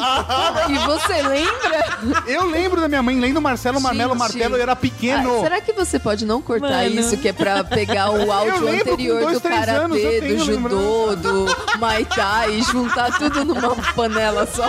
[0.70, 2.24] E você lembra?
[2.26, 4.20] Eu lembro da minha mãe lendo Marcelo Marmelo Gente.
[4.20, 5.40] Martelo, eu era pequeno.
[5.40, 7.00] Ah, será que você pode não cortar Mano.
[7.00, 10.04] isso, que é pra pegar o áudio lembro, com anterior dois, do três anos, eu
[10.04, 11.46] karatê, tenho do judô, do
[11.78, 14.68] Muay Thai e juntar tudo numa panela só?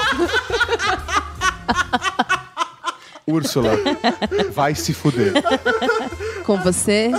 [3.26, 3.70] Úrsula,
[4.52, 5.32] vai se fuder.
[6.44, 7.10] Com você?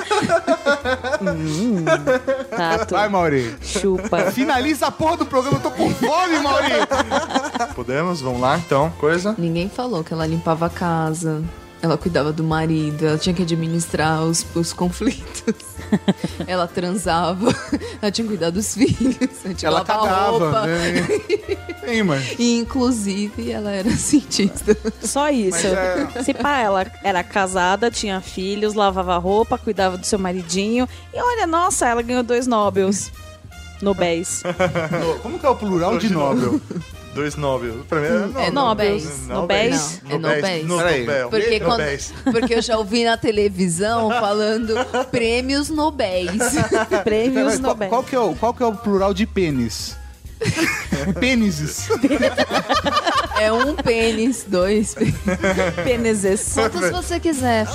[2.56, 2.96] Tato.
[2.96, 3.56] Vai, Mauri.
[3.62, 4.32] Chupa.
[4.32, 6.74] Finaliza a porra do programa, eu tô com fome, Mauri.
[7.76, 8.22] Podemos?
[8.22, 8.92] Vamos lá, então.
[9.00, 9.36] Coisa.
[9.38, 11.44] Ninguém falou que ela limpava a casa,
[11.84, 15.54] ela cuidava do marido, ela tinha que administrar os, os conflitos.
[16.48, 17.54] ela transava,
[18.02, 20.66] ela tinha que cuidar dos filhos, ela tinha que Ela cagava, roupa.
[20.66, 21.08] né?
[21.82, 22.24] Tem, mano.
[22.40, 24.78] E, inclusive, ela era cientista.
[25.02, 25.68] Só isso.
[26.24, 30.88] Se pá, ela era casada, tinha filhos, lavava roupa, cuidava do seu maridinho.
[31.14, 33.12] E olha, nossa, ela ganhou dois Nobels.
[33.82, 34.42] Nobéis.
[35.22, 36.62] Como que é o plural de Nobel?
[37.14, 37.86] Dois Nobel.
[37.88, 39.28] Pra mim é É Nobéis.
[39.28, 40.02] Nobéis.
[40.04, 40.66] Não, é Nobéis.
[40.68, 41.00] No- Peraí.
[41.06, 41.30] Nobel.
[41.30, 42.14] Porque, quando- Nobéis.
[42.24, 44.74] porque eu já ouvi na televisão falando
[45.12, 46.32] prêmios Nobéis.
[47.04, 47.90] Prêmios qual, Nobéis.
[47.90, 49.96] qual que é o, qual que é o plural de pênis?
[51.22, 51.88] Pênises.
[53.40, 55.16] É um pênis, dois pênis.
[55.86, 56.52] Pênises.
[56.54, 57.66] Quantos você quiser.